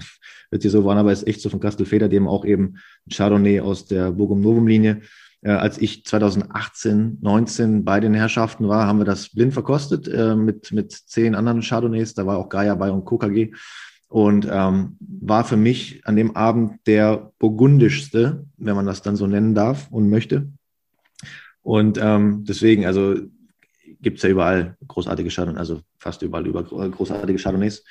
[0.49, 2.77] wird hier so waren, aber ist echt so von Castelfeder, die haben auch eben
[3.11, 5.01] Chardonnay aus der Burgum Novum Linie.
[5.47, 10.35] Äh, als ich 2018, 19 bei den Herrschaften war, haben wir das blind verkostet äh,
[10.35, 12.13] mit, mit zehn anderen Chardonnays.
[12.13, 13.53] Da war auch Gaia bei und KKG.
[14.09, 19.25] Und ähm, war für mich an dem Abend der burgundischste, wenn man das dann so
[19.25, 20.51] nennen darf und möchte.
[21.61, 23.15] Und ähm, deswegen, also
[24.01, 27.85] gibt es ja überall großartige Chardonnays, also fast überall über großartige Chardonnays.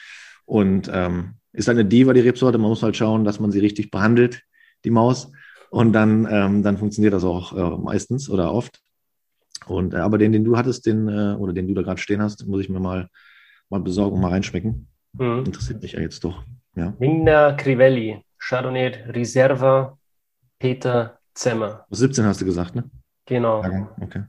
[0.45, 2.59] Und ähm, ist eine Diva, die Rebsorte.
[2.59, 4.43] Man muss halt schauen, dass man sie richtig behandelt,
[4.85, 5.33] die Maus.
[5.71, 8.81] Und dann, ähm, dann funktioniert das auch äh, meistens oder oft.
[9.67, 12.23] Und äh, aber den, den du hattest, den, äh, oder den du da gerade stehen
[12.23, 13.09] hast, muss ich mir mal,
[13.69, 14.89] mal besorgen und mal reinschmecken.
[15.13, 15.45] Mhm.
[15.47, 16.45] Interessiert mich ja jetzt doch.
[16.75, 16.95] Ja.
[16.99, 19.99] Vigna Crivelli, Chardonnay Reserva,
[20.59, 21.87] Peter Zemmer.
[21.91, 22.85] 17 hast du gesagt, ne?
[23.27, 23.65] Genau.
[24.01, 24.23] Okay.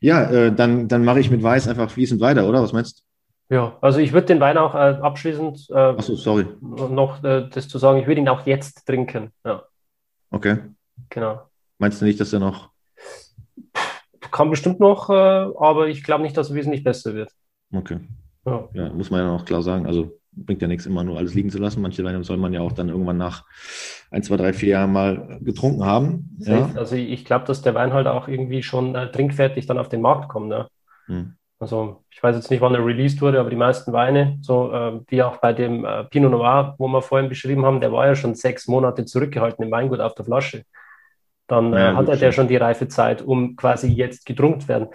[0.00, 2.62] Ja, äh, dann, dann mache ich mit Weiß einfach fließend weiter, oder?
[2.62, 3.54] Was meinst du?
[3.54, 6.46] Ja, also ich würde den Wein auch äh, abschließend äh, so, sorry.
[6.60, 9.30] noch äh, das zu sagen, ich würde ihn auch jetzt trinken.
[9.44, 9.62] Ja.
[10.30, 10.58] Okay.
[11.10, 11.42] Genau.
[11.78, 12.70] Meinst du nicht, dass er noch.
[14.30, 17.30] Kann bestimmt noch, äh, aber ich glaube nicht, dass er wesentlich besser wird.
[17.72, 18.00] Okay.
[18.44, 18.68] Ja.
[18.74, 19.86] ja, muss man ja noch klar sagen.
[19.86, 21.80] Also bringt ja nichts, immer nur alles liegen zu lassen.
[21.80, 23.44] Manche Weine soll man ja auch dann irgendwann nach
[24.10, 26.36] ein, zwei, drei, vier Jahren mal getrunken haben.
[26.40, 26.70] Ja.
[26.74, 30.02] Also ich glaube, dass der Wein halt auch irgendwie schon äh, trinkfertig dann auf den
[30.02, 30.48] Markt kommt.
[30.48, 30.68] Ne?
[31.06, 31.34] Hm.
[31.58, 35.00] Also ich weiß jetzt nicht, wann er released wurde, aber die meisten Weine, so äh,
[35.08, 38.14] wie auch bei dem äh, Pinot Noir, wo wir vorhin beschrieben haben, der war ja
[38.14, 40.64] schon sechs Monate zurückgehalten im Weingut auf der Flasche.
[41.46, 44.88] Dann äh, ja, hat er ja schon die Reifezeit, um quasi jetzt getrunken werden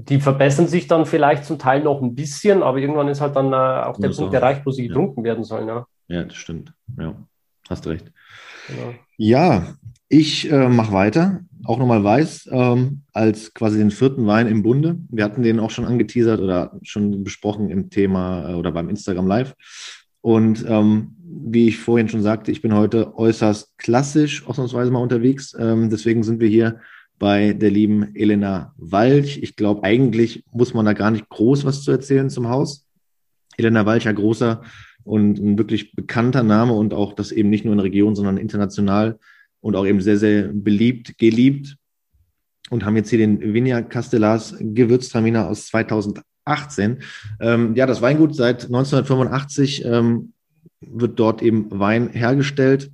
[0.00, 3.52] die verbessern sich dann vielleicht zum Teil noch ein bisschen, aber irgendwann ist halt dann
[3.52, 4.88] äh, auch der Punkt erreicht, wo sie ja.
[4.88, 5.66] getrunken werden sollen.
[5.66, 6.72] Ja, ja das stimmt.
[6.96, 7.14] Ja,
[7.68, 8.12] hast recht.
[8.68, 8.94] Genau.
[9.16, 9.74] Ja,
[10.08, 11.40] ich äh, mache weiter.
[11.68, 14.96] Auch nochmal weiß, ähm, als quasi den vierten Wein im Bunde.
[15.10, 19.26] Wir hatten den auch schon angeteasert oder schon besprochen im Thema äh, oder beim Instagram
[19.26, 19.54] Live.
[20.22, 25.54] Und ähm, wie ich vorhin schon sagte, ich bin heute äußerst klassisch ausnahmsweise mal unterwegs.
[25.60, 26.80] Ähm, deswegen sind wir hier
[27.18, 29.38] bei der lieben Elena Walch.
[29.42, 32.86] Ich glaube, eigentlich muss man da gar nicht groß was zu erzählen zum Haus.
[33.58, 34.62] Elena Walch, ein großer
[35.04, 38.38] und ein wirklich bekannter Name und auch das eben nicht nur in der Region, sondern
[38.38, 39.18] international
[39.60, 41.76] und auch eben sehr, sehr beliebt, geliebt.
[42.70, 47.02] Und haben jetzt hier den Vinia Castellars Gewürztraminer aus 2018.
[47.40, 50.32] Ähm, ja, das Weingut seit 1985 ähm,
[50.80, 52.90] wird dort eben Wein hergestellt.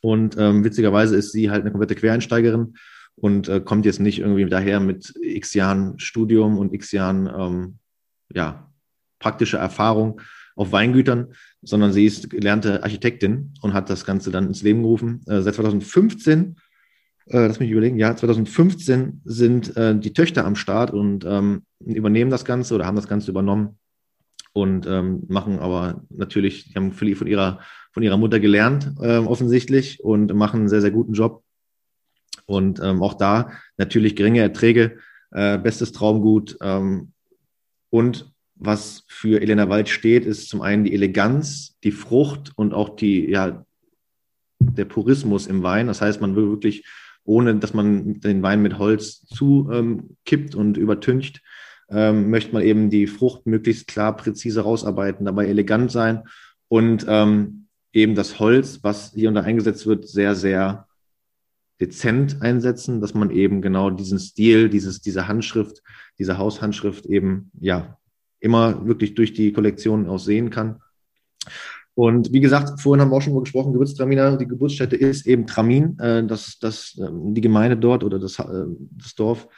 [0.00, 2.74] Und ähm, witzigerweise ist sie halt eine komplette Quereinsteigerin
[3.16, 7.78] und äh, kommt jetzt nicht irgendwie daher mit x Jahren Studium und x Jahren ähm,
[8.32, 8.70] ja,
[9.18, 10.20] praktische Erfahrung
[10.58, 11.28] auf Weingütern,
[11.62, 15.22] sondern sie ist gelernte Architektin und hat das Ganze dann ins Leben gerufen.
[15.28, 16.56] Äh, seit 2015,
[17.26, 22.30] äh, lass mich überlegen, ja, 2015 sind äh, die Töchter am Start und ähm, übernehmen
[22.30, 23.78] das Ganze oder haben das Ganze übernommen
[24.52, 27.60] und ähm, machen aber natürlich, die haben viel von ihrer,
[27.92, 31.44] von ihrer Mutter gelernt, äh, offensichtlich, und machen einen sehr, sehr guten Job
[32.46, 34.98] und ähm, auch da natürlich geringe Erträge,
[35.30, 36.58] äh, bestes Traumgut.
[36.60, 37.12] Ähm,
[37.90, 42.96] und was für Elena Wald steht, ist zum einen die Eleganz, die Frucht und auch
[42.96, 43.64] die, ja,
[44.60, 45.86] der Purismus im Wein.
[45.86, 46.84] Das heißt, man will wirklich,
[47.24, 51.42] ohne dass man den Wein mit Holz zukippt ähm, und übertüncht,
[51.90, 56.24] ähm, möchte man eben die Frucht möglichst klar, präzise rausarbeiten, dabei elegant sein
[56.68, 60.86] und ähm, eben das Holz, was hier und da eingesetzt wird, sehr, sehr
[61.80, 65.82] dezent einsetzen, dass man eben genau diesen Stil, dieses, diese Handschrift,
[66.18, 67.97] diese Haushandschrift eben, ja,
[68.40, 70.80] immer wirklich durch die Kollektion auch sehen kann.
[71.94, 75.48] Und wie gesagt, vorhin haben wir auch schon mal gesprochen, Gewürztraminer, die Geburtsstätte ist eben
[75.48, 79.48] Tramin, äh, das, das, äh, die Gemeinde dort oder das, äh, das Dorf,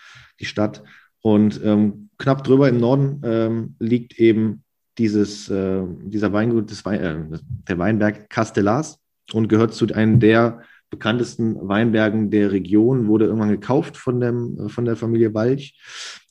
[0.40, 0.82] die Stadt.
[1.20, 4.64] Und ähm, knapp drüber im Norden ähm, liegt eben
[4.96, 7.00] dieses, äh, dieser Weingut, des Wein,
[7.34, 8.98] äh, der Weinberg Castellars
[9.34, 14.86] und gehört zu einem der bekanntesten Weinbergen der Region, wurde irgendwann gekauft von, dem, von
[14.86, 15.78] der Familie Walch.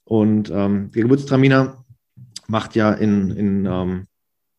[0.05, 1.85] Und ähm, der Gewürztraminer
[2.49, 4.07] macht ja in, in ähm,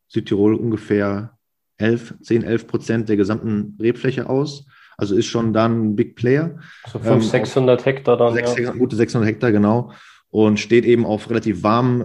[0.09, 1.37] Südtirol ungefähr
[1.79, 4.67] 11, 10, 11 Prozent der gesamten Rebfläche aus.
[4.97, 6.59] Also ist schon dann ein Big Player.
[6.87, 8.35] So 500, ähm, 600 Hektar dann.
[8.35, 8.73] 600, ja.
[8.73, 9.93] Gute 600 Hektar, genau.
[10.29, 12.01] Und steht eben auf relativ warmen,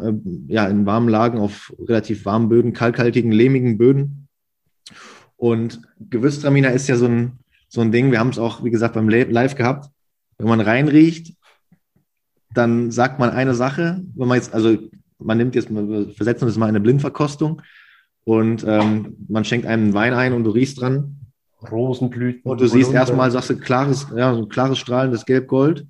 [0.48, 4.28] äh, ja, in warmen Lagen, auf relativ warmen Böden, kalkhaltigen, lehmigen Böden.
[5.36, 8.12] Und Gewürztraminer ist ja so ein, so ein Ding.
[8.12, 9.90] Wir haben es auch, wie gesagt, beim Live gehabt.
[10.38, 11.36] Wenn man reinriecht,
[12.54, 14.02] dann sagt man eine Sache.
[14.16, 14.78] Wenn man jetzt, also
[15.26, 17.62] man nimmt jetzt, wir versetzen das mal in eine Blindverkostung
[18.24, 21.18] und ähm, man schenkt einen Wein ein und du riechst dran.
[21.72, 22.50] Rosenblüten.
[22.50, 25.88] Und du siehst erstmal, sagst du, klares, ja, so ein klares strahlendes Gelb-Gold.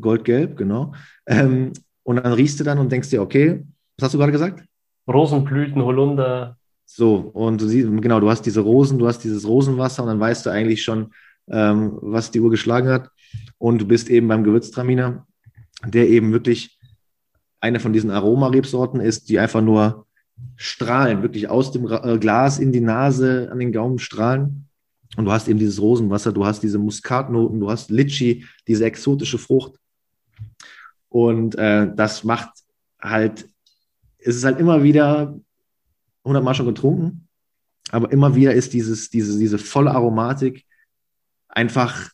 [0.00, 0.94] Goldgelb, genau.
[1.26, 1.72] Ähm,
[2.08, 3.62] Und dann riechst du dann und denkst dir, okay,
[3.98, 4.64] was hast du gerade gesagt?
[5.06, 6.56] Rosenblüten, Holunder.
[6.86, 10.20] So, und du siehst, genau, du hast diese Rosen, du hast dieses Rosenwasser und dann
[10.20, 11.12] weißt du eigentlich schon,
[11.50, 13.10] ähm, was die Uhr geschlagen hat.
[13.58, 15.26] Und du bist eben beim Gewürztraminer,
[15.84, 16.77] der eben wirklich
[17.60, 20.06] eine von diesen Aromarebsorten ist, die einfach nur
[20.56, 24.68] strahlen, wirklich aus dem äh, Glas in die Nase, an den Gaumen strahlen.
[25.16, 29.38] Und du hast eben dieses Rosenwasser, du hast diese Muskatnoten, du hast Litchi, diese exotische
[29.38, 29.78] Frucht.
[31.08, 32.50] Und äh, das macht
[33.00, 33.48] halt,
[34.18, 35.38] es ist halt immer wieder
[36.24, 37.28] 100 Mal schon getrunken,
[37.90, 40.64] aber immer wieder ist dieses, diese, diese volle Aromatik
[41.48, 42.10] einfach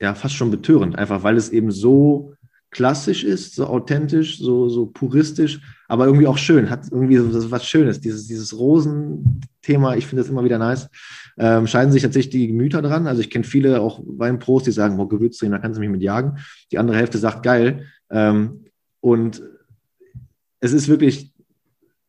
[0.00, 2.33] ja fast schon betörend, einfach weil es eben so
[2.74, 7.64] klassisch ist, so authentisch, so, so puristisch, aber irgendwie auch schön, hat irgendwie so was
[7.64, 8.00] Schönes.
[8.00, 10.90] Dieses, dieses Rosen-Thema, ich finde das immer wieder nice.
[11.38, 13.06] Ähm, scheiden sich tatsächlich die Gemüter dran.
[13.06, 16.02] Also ich kenne viele auch Weinpros, die sagen, boah, Gewürze, da kannst du mich mit
[16.02, 16.38] jagen.
[16.72, 17.86] Die andere Hälfte sagt, geil.
[18.10, 18.64] Ähm,
[19.00, 19.40] und
[20.60, 21.33] es ist wirklich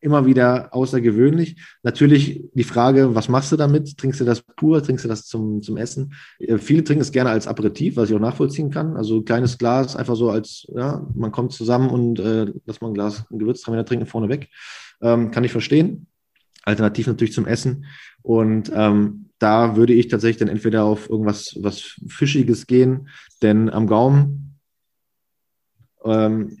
[0.06, 1.56] immer wieder außergewöhnlich.
[1.82, 3.98] Natürlich die Frage, was machst du damit?
[3.98, 4.80] Trinkst du das pur?
[4.80, 6.14] Trinkst du das zum, zum Essen?
[6.38, 8.96] Äh, viele trinken es gerne als Aperitif, was ich auch nachvollziehen kann.
[8.96, 12.94] Also kleines Glas, einfach so als, ja, man kommt zusammen und äh, lässt mal ein
[12.94, 14.48] Glas Gewürztraminer trinken vorneweg.
[15.02, 16.06] Ähm, kann ich verstehen.
[16.62, 17.86] Alternativ natürlich zum Essen.
[18.22, 23.08] Und ähm, da würde ich tatsächlich dann entweder auf irgendwas was Fischiges gehen,
[23.42, 24.60] denn am Gaumen,
[26.04, 26.58] ähm,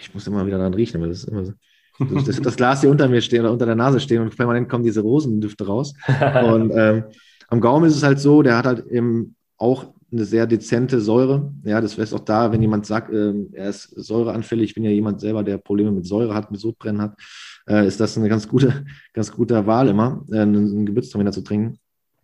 [0.00, 1.52] ich muss immer wieder daran riechen, aber das ist immer so
[1.98, 4.84] das, das, Glas hier unter mir stehen oder unter der Nase stehen und permanent kommen
[4.84, 5.94] diese Rosendüfte raus.
[6.44, 7.04] Und ähm,
[7.48, 11.52] am Gaumen ist es halt so, der hat halt eben auch eine sehr dezente Säure.
[11.64, 14.90] Ja, das wäre auch da, wenn jemand sagt, äh, er ist säureanfällig, ich bin ja
[14.90, 17.18] jemand selber, der Probleme mit Säure hat, mit Sodbrennen hat,
[17.68, 21.78] äh, ist das eine ganz gute, ganz gute Wahl immer, äh, einen Gewürztraminer zu trinken.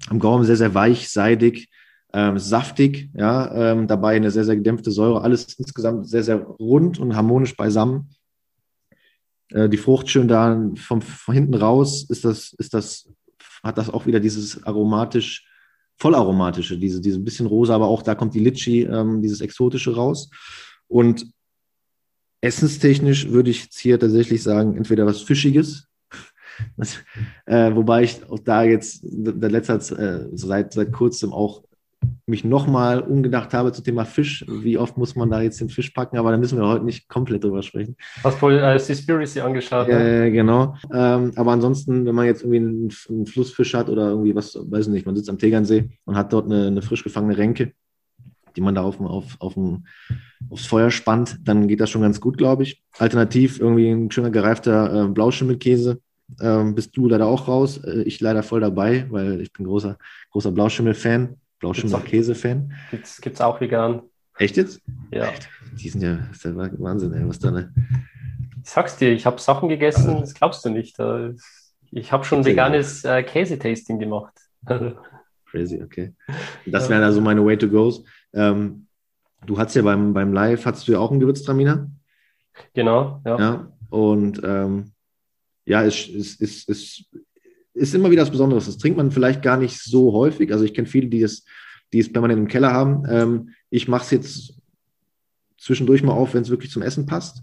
[0.09, 1.71] Am Gaumen sehr, sehr weich, seidig,
[2.13, 6.99] ähm, saftig, ja, ähm, dabei eine sehr, sehr gedämpfte Säure, alles insgesamt sehr, sehr rund
[6.99, 8.11] und harmonisch beisammen.
[9.53, 13.09] Äh, die Frucht schön da vom, von hinten raus ist das, ist das,
[13.63, 15.47] hat das auch wieder dieses aromatisch,
[15.97, 20.31] vollaromatische, diese, diese bisschen rosa, aber auch da kommt die Litchi, ähm, dieses exotische raus.
[20.89, 21.27] Und
[22.41, 25.87] essenstechnisch würde ich jetzt hier tatsächlich sagen, entweder was Fischiges,
[26.77, 26.99] das,
[27.47, 31.63] äh, wobei ich auch da jetzt der letzte äh, seit, seit kurzem auch
[32.27, 34.45] mich nochmal umgedacht habe zum Thema Fisch.
[34.49, 36.19] Wie oft muss man da jetzt den Fisch packen?
[36.19, 37.97] Aber da müssen wir heute nicht komplett drüber sprechen.
[38.23, 39.89] Hast voll äh, Seaspiracy angeschaut.
[39.89, 40.27] Ne?
[40.27, 40.77] Äh, genau.
[40.93, 44.87] Ähm, aber ansonsten, wenn man jetzt irgendwie einen, einen, Flussfisch hat oder irgendwie was, weiß
[44.87, 47.73] ich nicht, man sitzt am Tegernsee und hat dort eine, eine frisch gefangene Renke,
[48.57, 49.87] die man da auf, auf, auf ein,
[50.51, 52.83] aufs Feuer spannt, dann geht das schon ganz gut, glaube ich.
[52.99, 56.01] Alternativ irgendwie ein schöner gereifter äh, Blauschimmelkäse.
[56.41, 57.79] Ähm, bist du leider auch raus.
[57.85, 59.99] Äh, ich leider voll dabei, weil ich bin großer,
[60.31, 61.37] großer Blauschimmel-Fan.
[61.63, 62.73] Blauschimmer Käse-Fan.
[62.91, 64.03] Gibt's, gibt's auch vegan.
[64.37, 64.83] Echt jetzt?
[65.13, 65.29] Ja.
[65.81, 67.73] Die sind ja, das ist ja Wahnsinn, ey, was da ne?
[68.65, 70.99] Ich sag's dir, ich habe Sachen gegessen, das glaubst du nicht.
[71.93, 74.35] Ich habe schon veganes äh, Käse-Tasting gemacht.
[75.47, 76.15] Crazy, okay.
[76.67, 78.03] Das wären also meine Way to Goes.
[78.33, 78.89] Ähm,
[79.47, 81.89] du hattest ja beim, beim Live, hattest du ja auch einen Gewürztraminer?
[82.75, 83.39] Genau, ja.
[83.39, 84.93] ja und ähm,
[85.65, 87.05] ja, es, es, es, es
[87.75, 88.67] ist immer wieder was Besonderes.
[88.67, 90.53] Das trinkt man vielleicht gar nicht so häufig.
[90.53, 91.45] Also ich kenne viele, die es,
[91.93, 93.05] die es permanent im Keller haben.
[93.09, 94.55] Ähm, ich mache es jetzt
[95.59, 97.43] zwischendurch mal auf, wenn es wirklich zum Essen passt,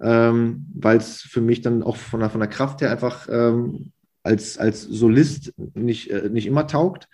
[0.00, 3.92] ähm, weil es für mich dann auch von der, von der Kraft her einfach ähm,
[4.22, 7.08] als, als Solist nicht, äh, nicht immer taugt.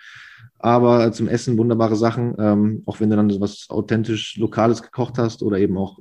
[0.59, 5.43] Aber zum Essen wunderbare Sachen, ähm, auch wenn du dann was authentisch Lokales gekocht hast
[5.43, 5.99] oder eben auch,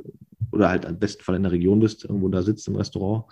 [0.52, 3.26] oder halt am besten Fall in der Region bist, irgendwo da sitzt im Restaurant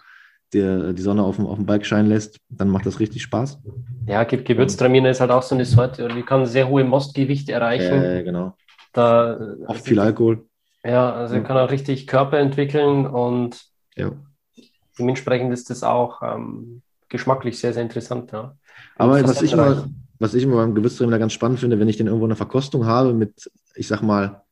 [0.53, 3.59] der die Sonne auf dem, auf dem Bike scheinen lässt, dann macht das richtig Spaß.
[4.05, 8.03] Ja, Gewürztraminer ist halt auch so eine Sorte, die kann sehr hohe Mostgewichte erreichen.
[8.03, 8.55] Äh, genau.
[8.93, 9.37] Da,
[9.67, 10.45] Oft viel Alkohol.
[10.83, 11.41] Ja, also ja.
[11.41, 13.61] kann auch richtig Körper entwickeln und
[13.95, 14.11] ja.
[14.97, 18.31] dementsprechend ist das auch ähm, geschmacklich sehr, sehr interessant.
[18.31, 18.55] Ja.
[18.95, 19.89] Aber was ich, immer,
[20.19, 23.13] was ich immer beim Gewürztraminer ganz spannend finde, wenn ich den irgendwo eine Verkostung habe
[23.13, 24.43] mit, ich sag mal,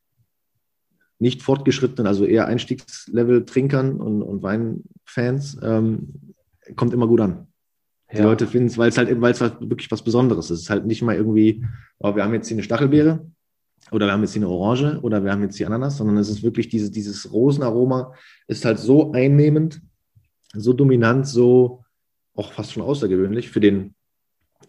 [1.20, 6.36] nicht fortgeschrittenen, also eher Einstiegslevel-Trinkern und, und Weinfans, ähm,
[6.76, 7.48] kommt immer gut an.
[8.12, 8.24] Die ja.
[8.24, 10.58] Leute finden es, weil es halt, weil es halt wirklich was Besonderes ist.
[10.58, 11.66] Es ist halt nicht mal irgendwie,
[12.00, 13.26] oh, wir haben jetzt hier eine Stachelbeere
[13.92, 16.30] oder wir haben jetzt hier eine Orange oder wir haben jetzt hier Ananas, sondern es
[16.30, 18.14] ist wirklich diese, dieses Rosenaroma
[18.48, 19.82] ist halt so einnehmend,
[20.54, 21.84] so dominant, so
[22.36, 23.96] auch fast schon außergewöhnlich für den,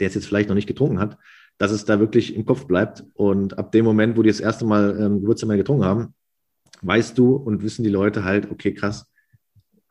[0.01, 1.19] der es jetzt vielleicht noch nicht getrunken hat,
[1.59, 3.05] dass es da wirklich im Kopf bleibt.
[3.15, 6.15] Und ab dem Moment, wo die das erste Mal ähm, Gewürztraminer getrunken haben,
[6.83, 9.11] weißt du und wissen die Leute halt, okay, krass,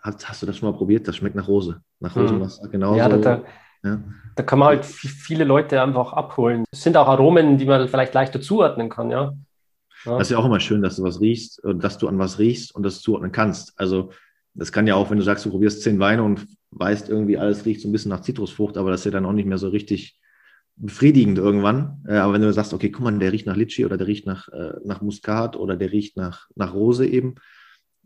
[0.01, 1.07] hast, hast du das schon mal probiert?
[1.07, 2.21] Das schmeckt nach Rose, nach mhm.
[2.21, 2.95] Rosenwasser, genau.
[2.95, 3.43] Ja, da,
[3.83, 4.03] ja.
[4.36, 6.65] da kann man halt viele Leute einfach abholen.
[6.71, 9.33] Es sind auch Aromen, die man vielleicht leichter zuordnen kann, ja.
[10.05, 10.17] Ja.
[10.17, 12.39] Das ist ja auch immer schön, dass du was riechst, äh, dass du an was
[12.39, 13.73] riechst und das zuordnen kannst.
[13.79, 14.11] Also
[14.53, 17.65] das kann ja auch, wenn du sagst, du probierst zehn Weine und weißt irgendwie, alles
[17.65, 19.69] riecht so ein bisschen nach Zitrusfrucht, aber das ist ja dann auch nicht mehr so
[19.69, 20.19] richtig
[20.78, 22.03] befriedigend irgendwann.
[22.07, 24.26] Äh, aber wenn du sagst, okay, guck mal, der riecht nach Litschi oder der riecht
[24.26, 27.36] nach, äh, nach Muskat oder der riecht nach, nach Rose eben,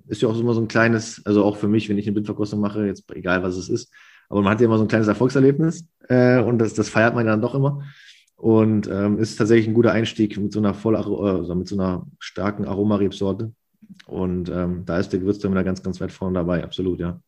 [0.08, 2.60] ist ja auch immer so ein kleines, also auch für mich, wenn ich eine Blindverkostung
[2.60, 3.94] mache, jetzt egal was es ist,
[4.30, 7.26] aber man hat ja immer so ein kleines Erfolgserlebnis äh, und das, das feiert man
[7.26, 7.84] dann doch immer.
[8.36, 12.08] Und ähm, ist tatsächlich ein guter Einstieg mit so einer voll, also mit so einer
[12.20, 13.52] starken Aromarebsorte.
[14.06, 17.20] Und ähm, da ist der Gewürztraminer ganz, ganz weit vorne dabei, absolut, ja.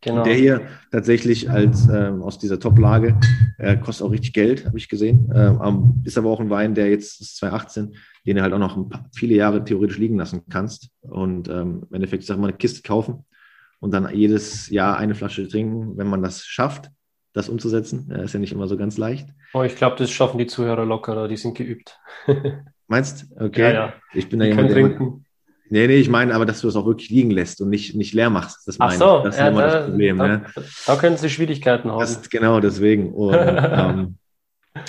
[0.00, 0.22] Genau.
[0.22, 3.18] Der hier tatsächlich als ähm, aus dieser Top-Lage
[3.58, 5.30] äh, kostet auch richtig Geld, habe ich gesehen.
[5.34, 8.88] Ähm, ist aber auch ein Wein, der jetzt ist 2018, den du halt auch noch
[8.88, 10.90] paar, viele Jahre theoretisch liegen lassen kannst.
[11.00, 13.24] Und ähm, im Endeffekt, ich sag mal, eine Kiste kaufen
[13.80, 16.90] und dann jedes Jahr eine Flasche trinken, wenn man das schafft,
[17.32, 18.10] das umzusetzen.
[18.10, 19.28] Äh, ist ja nicht immer so ganz leicht.
[19.52, 21.98] Oh, ich glaube, das schaffen die Zuhörer lockerer, die sind geübt.
[22.86, 23.26] Meinst?
[23.36, 23.62] Okay.
[23.62, 23.92] Ja, ja.
[24.14, 25.20] Ich bin da jemand, der,
[25.70, 28.14] Nee, nee, ich meine aber, dass du es auch wirklich liegen lässt und nicht, nicht
[28.14, 28.66] leer machst.
[28.66, 30.18] Das meine Ach so, Das ist ja, immer da, das Problem.
[30.18, 30.44] Da, ne?
[30.86, 32.00] da können Sie Schwierigkeiten haben.
[32.00, 33.12] Das, genau, deswegen.
[33.12, 34.18] Und, ähm,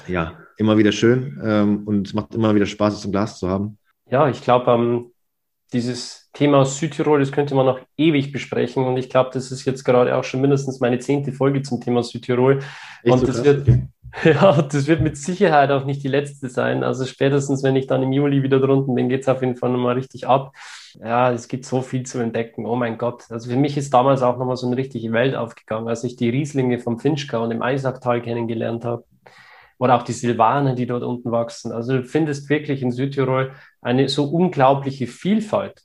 [0.07, 3.49] ja, immer wieder schön ähm, und es macht immer wieder Spaß, es im Glas zu
[3.49, 3.77] haben.
[4.09, 5.11] Ja, ich glaube, ähm,
[5.71, 9.65] dieses Thema aus Südtirol, das könnte man noch ewig besprechen und ich glaube, das ist
[9.65, 12.59] jetzt gerade auch schon mindestens meine zehnte Folge zum Thema Südtirol.
[13.03, 13.45] Echt und so das krass?
[13.45, 13.83] wird, okay.
[14.23, 16.83] Ja, das wird mit Sicherheit auch nicht die letzte sein.
[16.83, 19.71] Also spätestens, wenn ich dann im Juli wieder drunten bin, geht es auf jeden Fall
[19.71, 20.53] nochmal richtig ab.
[20.99, 22.65] Ja, es gibt so viel zu entdecken.
[22.65, 23.23] Oh mein Gott.
[23.29, 26.29] Also für mich ist damals auch nochmal so eine richtige Welt aufgegangen, als ich die
[26.29, 29.03] Rieslinge vom Finchgau und im Eisacktal kennengelernt habe.
[29.77, 31.71] Oder auch die Silvanen, die dort unten wachsen.
[31.71, 35.83] Also du findest wirklich in Südtirol eine so unglaubliche Vielfalt.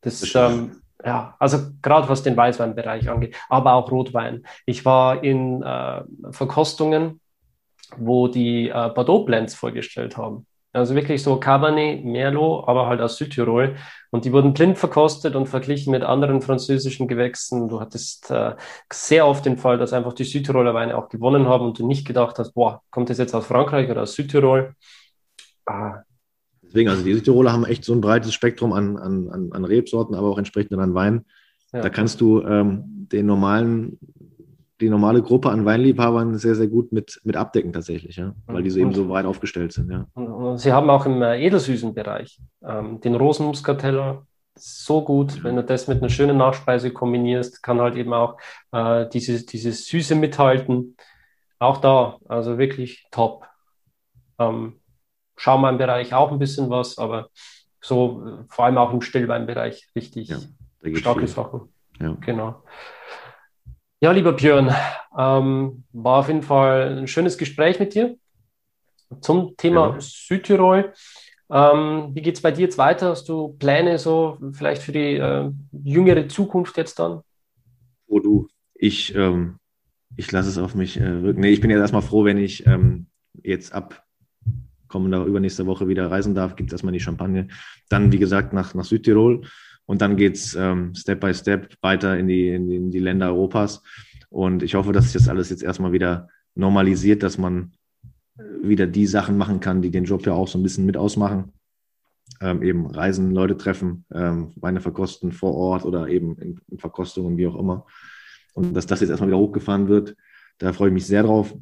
[0.00, 4.44] Das, das ähm, ja, also gerade was den Weißweinbereich angeht, aber auch Rotwein.
[4.66, 7.20] Ich war in äh, Verkostungen
[7.96, 10.46] wo die äh, Bordeaux Blends vorgestellt haben.
[10.74, 13.76] Also wirklich so Cabernet, Merlot, aber halt aus Südtirol.
[14.10, 17.68] Und die wurden blind verkostet und verglichen mit anderen französischen Gewächsen.
[17.68, 18.56] Du hattest äh,
[18.92, 22.04] sehr oft den Fall, dass einfach die Südtiroler Weine auch gewonnen haben und du nicht
[22.04, 24.74] gedacht hast, boah, kommt das jetzt aus Frankreich oder aus Südtirol?
[25.66, 26.02] Ah.
[26.60, 30.28] Deswegen, also die Südtiroler haben echt so ein breites Spektrum an, an, an Rebsorten, aber
[30.28, 31.24] auch entsprechend an Wein.
[31.72, 31.82] Ja.
[31.82, 32.82] Da kannst du ähm,
[33.12, 33.96] den normalen
[34.84, 38.70] die normale Gruppe an Weinliebhabern sehr, sehr gut mit, mit abdecken tatsächlich, ja, weil die
[38.70, 39.90] so eben so weit aufgestellt sind.
[39.90, 40.56] Ja.
[40.56, 44.26] Sie haben auch im äh, edelsüßen Bereich ähm, den Rosenmuskateller
[44.56, 48.38] so gut, wenn du das mit einer schönen Nachspeise kombinierst, kann halt eben auch
[48.72, 50.96] äh, diese, diese Süße mithalten.
[51.58, 53.46] Auch da, also wirklich top.
[54.38, 54.80] Ähm,
[55.36, 57.30] Schaumweinbereich auch ein bisschen was, aber
[57.80, 60.38] so äh, vor allem auch im Stillweinbereich richtig ja,
[60.94, 61.28] starke viel.
[61.28, 61.72] Sachen.
[61.98, 62.16] Ja.
[62.20, 62.62] Genau.
[64.04, 64.70] Ja, lieber Björn,
[65.16, 68.18] ähm, war auf jeden Fall ein schönes Gespräch mit dir
[69.22, 69.96] zum Thema ja.
[69.98, 70.92] Südtirol.
[71.50, 73.08] Ähm, wie geht es bei dir jetzt weiter?
[73.08, 75.50] Hast du Pläne so vielleicht für die äh,
[75.82, 77.22] jüngere Zukunft jetzt dann?
[78.06, 79.56] Oh du, ich, ähm,
[80.18, 81.40] ich lasse es auf mich äh, wirken.
[81.40, 83.06] Nee, ich bin jetzt erstmal froh, wenn ich ähm,
[83.42, 84.04] jetzt ab
[84.86, 87.48] kommender übernächste Woche wieder reisen darf, gibt es erstmal die Champagne.
[87.88, 89.46] Dann, wie gesagt, nach, nach Südtirol.
[89.86, 92.98] Und dann geht es ähm, Step by Step weiter in die, in die, in die
[92.98, 93.82] Länder Europas.
[94.30, 97.72] Und ich hoffe, dass sich das alles jetzt erstmal wieder normalisiert, dass man
[98.62, 101.52] wieder die Sachen machen kann, die den Job ja auch so ein bisschen mit ausmachen.
[102.40, 107.36] Ähm, eben reisen, Leute treffen, ähm, Weine verkosten vor Ort oder eben in, in Verkostungen,
[107.36, 107.86] wie auch immer.
[108.54, 110.16] Und dass das jetzt erstmal wieder hochgefahren wird,
[110.58, 111.54] da freue ich mich sehr drauf.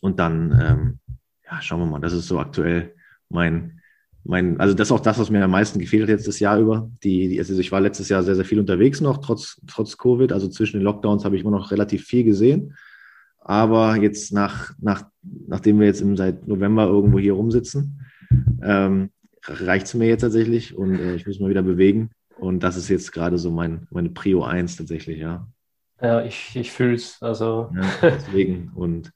[0.00, 0.98] Und dann, ähm,
[1.44, 2.94] ja, schauen wir mal, das ist so aktuell
[3.28, 3.80] mein,
[4.24, 6.58] mein, also das ist auch das, was mir am meisten gefehlt hat jetzt das Jahr
[6.58, 6.90] über.
[7.02, 10.32] Die, die, also ich war letztes Jahr sehr, sehr viel unterwegs noch, trotz, trotz Covid.
[10.32, 12.76] Also zwischen den Lockdowns habe ich immer noch relativ viel gesehen.
[13.40, 18.02] Aber jetzt nach, nach, nachdem wir jetzt im, seit November irgendwo hier rumsitzen,
[18.62, 19.10] ähm,
[19.46, 22.10] reicht es mir jetzt tatsächlich und äh, ich muss mal wieder bewegen.
[22.38, 25.48] Und das ist jetzt gerade so mein, meine Prio 1 tatsächlich, ja.
[26.00, 27.20] Ja, ich, ich fühle es.
[27.20, 27.70] Also.
[27.74, 28.70] Ja, deswegen.
[28.74, 29.12] Und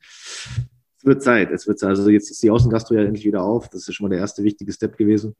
[1.02, 1.50] es wird Zeit.
[1.50, 1.90] Es wird Zeit.
[1.90, 3.68] Also jetzt ist die Außengastro ja endlich wieder auf.
[3.68, 5.34] Das ist schon mal der erste wichtige Step gewesen,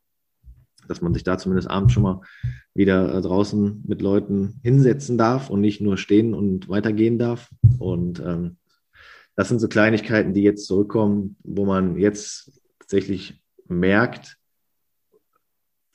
[0.88, 2.20] dass man sich da zumindest abends schon mal
[2.74, 7.48] wieder äh, draußen mit Leuten hinsetzen darf und nicht nur stehen und weitergehen darf.
[7.78, 8.56] Und ähm,
[9.36, 14.38] das sind so Kleinigkeiten, die jetzt zurückkommen, wo man jetzt tatsächlich merkt,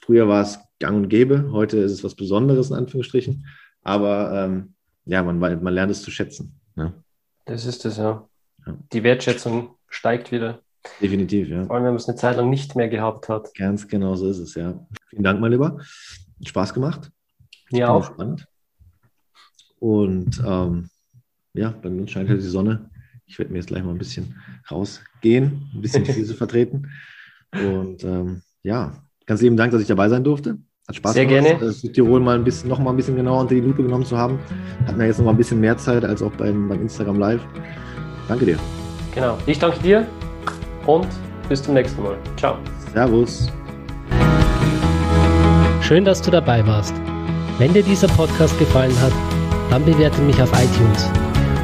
[0.02, 3.46] früher war es gang und gäbe, heute ist es was Besonderes in Anführungsstrichen,
[3.82, 6.58] aber ähm, ja, man, man lernt es zu schätzen.
[6.78, 6.94] Ja.
[7.44, 8.28] Das ist es, ja
[8.94, 10.60] die Wertschätzung steigt wieder.
[11.02, 11.66] Definitiv, ja.
[11.66, 13.54] Vor allem, wenn man es eine Zeit lang nicht mehr gehabt hat.
[13.56, 14.86] Ganz genau so ist es, ja.
[15.10, 15.80] Vielen Dank, mein Lieber.
[16.46, 17.12] Spaß gemacht.
[17.72, 18.06] Ja, auch.
[18.06, 18.48] Spannend.
[19.80, 20.90] Und ähm,
[21.54, 22.90] ja, bei mir scheint halt die Sonne.
[23.26, 24.42] Ich werde mir jetzt gleich mal ein bisschen
[24.72, 26.90] rausgehen, ein bisschen Füße vertreten.
[27.52, 30.58] Und ähm, ja, Ganz lieben Dank, dass ich dabei sein durfte.
[30.88, 31.66] Hat Spaß Sehr gemacht, gerne.
[31.66, 34.18] äh, Südtirol mal ein bisschen, noch mal ein bisschen genauer unter die Lupe genommen zu
[34.18, 34.40] haben.
[34.86, 37.42] Hatten wir jetzt noch mal ein bisschen mehr Zeit als auch beim, beim Instagram Live.
[38.28, 38.60] Danke dir.
[39.14, 39.38] Genau.
[39.46, 40.06] Ich danke dir
[40.86, 41.08] und
[41.50, 42.18] bis zum nächsten Mal.
[42.38, 42.58] Ciao.
[42.94, 43.52] Servus.
[45.82, 46.94] Schön, dass du dabei warst.
[47.58, 49.14] Wenn dir dieser Podcast gefallen hat,
[49.70, 51.10] dann bewerte mich auf iTunes.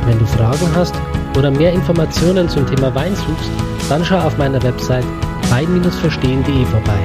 [0.05, 0.95] Wenn du Fragen hast
[1.37, 3.51] oder mehr Informationen zum Thema Wein suchst,
[3.89, 5.05] dann schau auf meiner Website
[5.49, 6.99] wein-verstehen.de vorbei.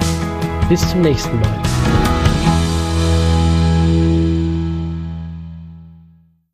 [0.68, 1.77] Bis zum nächsten Mal.